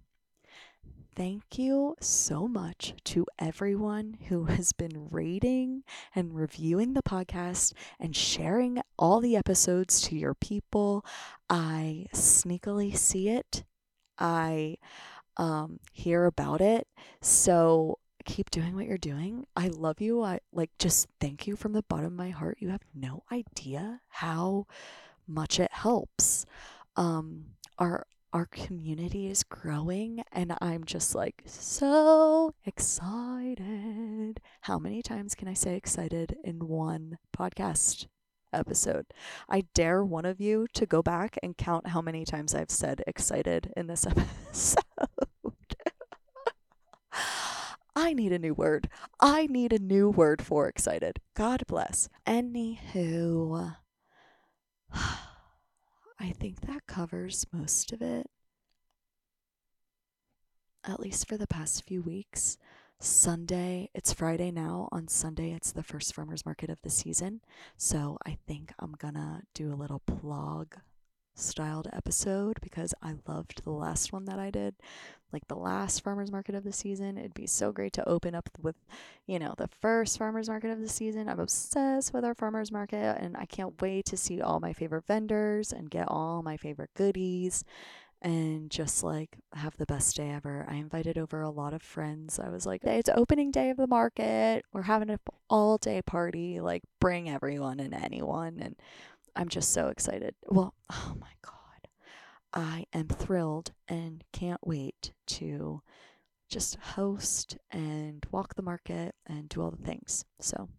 Thank 1.16 1.58
you 1.58 1.96
so 2.00 2.48
much 2.48 2.94
to 3.06 3.26
everyone 3.40 4.18
who 4.28 4.44
has 4.46 4.74
been 4.74 5.08
rating 5.10 5.84
and 6.14 6.36
reviewing 6.36 6.94
the 6.94 7.02
podcast 7.02 7.74
and 8.00 8.16
sharing 8.16 8.82
all 9.00 9.20
the 9.20 9.36
episodes 9.36 10.02
to 10.02 10.16
your 10.16 10.36
people. 10.36 11.06
I 11.50 12.08
sneakily 12.14 12.96
see 12.96 13.30
it. 13.30 13.64
I 14.20 14.78
um, 15.38 15.80
hear 15.94 16.26
about 16.26 16.62
it. 16.62 16.88
So 17.22 18.00
keep 18.26 18.52
doing 18.52 18.76
what 18.76 18.86
you're 18.86 18.98
doing. 18.98 19.46
I 19.56 19.70
love 19.70 20.02
you. 20.02 20.22
I 20.22 20.40
like 20.52 20.72
just 20.78 21.08
thank 21.20 21.48
you 21.48 21.56
from 21.56 21.72
the 21.74 21.84
bottom 21.84 22.08
of 22.08 22.14
my 22.14 22.30
heart. 22.30 22.58
You 22.60 22.70
have 22.70 22.84
no 22.94 23.24
idea 23.32 24.02
how 24.10 24.68
much 25.28 25.60
it 25.60 25.72
helps. 25.72 26.46
Um, 26.96 27.46
our 27.78 28.08
our 28.34 28.46
community 28.46 29.28
is 29.30 29.44
growing 29.44 30.22
and 30.32 30.54
I'm 30.62 30.84
just 30.84 31.16
like 31.16 31.42
so 31.46 32.54
excited. 32.66 34.40
How 34.62 34.78
many 34.78 35.02
times 35.02 35.34
can 35.34 35.48
I 35.48 35.54
say 35.54 35.76
excited 35.76 36.36
in 36.44 36.68
one 36.68 37.18
podcast 37.36 38.08
episode? 38.52 39.08
I 39.50 39.64
dare 39.74 40.04
one 40.04 40.26
of 40.26 40.42
you 40.42 40.68
to 40.74 40.86
go 40.86 41.02
back 41.02 41.40
and 41.42 41.58
count 41.58 41.88
how 41.88 42.02
many 42.02 42.26
times 42.26 42.54
I've 42.54 42.70
said 42.70 43.02
excited 43.08 43.72
in 43.78 43.88
this 43.88 44.06
episode. 44.08 44.84
I 47.96 48.14
need 48.14 48.32
a 48.32 48.40
new 48.40 48.54
word. 48.54 48.90
I 49.20 49.48
need 49.48 49.74
a 49.74 49.80
new 49.80 50.10
word 50.10 50.42
for 50.42 50.68
excited. 50.68 51.20
God 51.34 51.64
bless. 51.68 52.10
Anywho, 52.28 53.78
I 56.20 56.32
think 56.32 56.62
that 56.62 56.88
covers 56.88 57.46
most 57.52 57.92
of 57.92 58.02
it. 58.02 58.30
At 60.84 61.00
least 61.00 61.28
for 61.28 61.38
the 61.38 61.48
past 61.48 61.84
few 61.84 62.02
weeks. 62.02 62.58
Sunday, 63.00 63.90
it's 63.94 64.14
Friday 64.14 64.50
now. 64.50 64.90
On 64.92 65.08
Sunday, 65.08 65.52
it's 65.52 65.72
the 65.72 65.84
first 65.84 66.16
farmers 66.16 66.46
market 66.46 66.70
of 66.70 66.82
the 66.82 66.90
season. 66.90 67.42
So 67.78 68.18
I 68.26 68.38
think 68.48 68.74
I'm 68.80 68.94
gonna 68.94 69.44
do 69.54 69.72
a 69.72 69.76
little 69.76 70.00
plug 70.00 70.78
styled 71.40 71.88
episode 71.94 72.60
because 72.62 72.94
I 73.02 73.16
loved 73.28 73.64
the 73.64 73.72
last 73.72 74.12
one 74.12 74.26
that 74.26 74.40
I 74.40 74.50
did, 74.52 74.76
like 75.32 75.48
the 75.48 75.56
last 75.56 76.04
farmers 76.04 76.32
market 76.32 76.56
of 76.56 76.64
the 76.64 76.74
season. 76.74 77.18
It'd 77.18 77.34
be 77.34 77.48
so 77.48 77.72
great 77.72 77.94
to 77.94 78.08
open 78.08 78.36
up 78.36 78.50
with, 78.62 78.76
you 79.26 79.40
know, 79.40 79.54
the 79.58 79.68
first 79.68 80.18
farmers 80.18 80.50
market 80.50 80.72
of 80.72 80.80
the 80.80 80.90
season. 80.90 81.30
I'm 81.30 81.40
obsessed 81.40 82.14
with 82.14 82.26
our 82.26 82.36
farmers 82.36 82.72
market 82.72 83.18
and 83.20 83.38
I 83.38 83.46
can't 83.46 83.82
wait 83.82 84.06
to 84.08 84.18
see 84.18 84.42
all 84.42 84.60
my 84.60 84.74
favorite 84.74 85.06
vendors 85.06 85.72
and 85.72 85.90
get 85.90 86.08
all 86.10 86.44
my 86.44 86.58
favorite 86.58 86.92
goodies 86.96 87.64
and 88.22 88.72
just 88.72 89.04
like 89.04 89.38
have 89.54 89.78
the 89.78 89.86
best 89.86 90.16
day 90.16 90.32
ever. 90.32 90.66
I 90.68 90.76
invited 90.76 91.18
over 91.18 91.42
a 91.42 91.50
lot 91.50 91.74
of 91.74 91.82
friends. 91.82 92.40
I 92.40 92.50
was 92.50 92.66
like, 92.66 92.84
it's 92.84 93.10
opening 93.14 93.52
day 93.52 93.70
of 93.70 93.78
the 93.78 93.88
market. 93.88 94.66
We're 94.74 94.84
having 94.84 95.10
an 95.10 95.20
all 95.50 95.78
day 95.78 96.02
party. 96.02 96.60
Like, 96.60 96.84
bring 97.00 97.30
everyone 97.30 97.80
and 97.80 97.94
anyone. 97.94 98.60
And 98.60 98.76
I'm 99.38 99.50
just 99.50 99.72
so 99.72 99.88
excited. 99.88 100.36
Well, 100.48 100.74
oh 100.92 101.14
my 101.20 101.32
God. 101.42 101.54
I 102.54 102.86
am 102.92 103.08
thrilled 103.08 103.72
and 103.88 104.24
can't 104.34 104.66
wait 104.66 105.12
to 105.28 105.82
just 106.50 106.78
host 106.78 107.58
and 107.72 108.26
walk 108.32 108.56
the 108.56 108.62
market 108.62 109.14
and 109.28 109.48
do 109.50 109.62
all 109.62 109.72
the 109.72 109.86
things. 109.86 110.26
So 110.40 110.70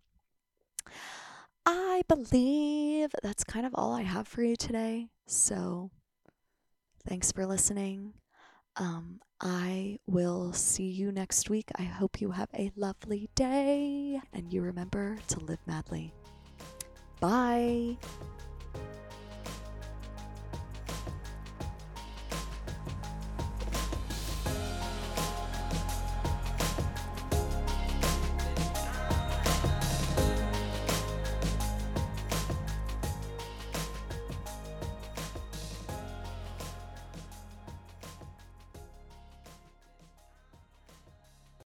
I 1.67 2.03
believe 2.09 3.11
that's 3.23 3.45
kind 3.45 3.67
of 3.67 3.75
all 3.75 3.93
I 3.93 4.03
have 4.03 4.27
for 4.27 4.43
you 4.43 4.57
today. 4.57 5.09
So 5.27 5.91
thanks 7.07 7.31
for 7.31 7.47
listening. 7.47 8.15
Um, 8.77 9.21
I 9.41 9.99
will 10.07 10.53
see 10.53 10.89
you 10.89 11.13
next 11.13 11.51
week. 11.51 11.71
I 11.77 11.83
hope 11.83 12.21
you 12.21 12.31
have 12.31 12.49
a 12.55 12.73
lovely 12.75 13.29
day 13.35 14.21
and 14.33 14.53
you 14.53 14.63
remember 14.63 15.19
to 15.29 15.41
live 15.41 15.61
madly. 15.67 16.13
Bye. 17.21 17.99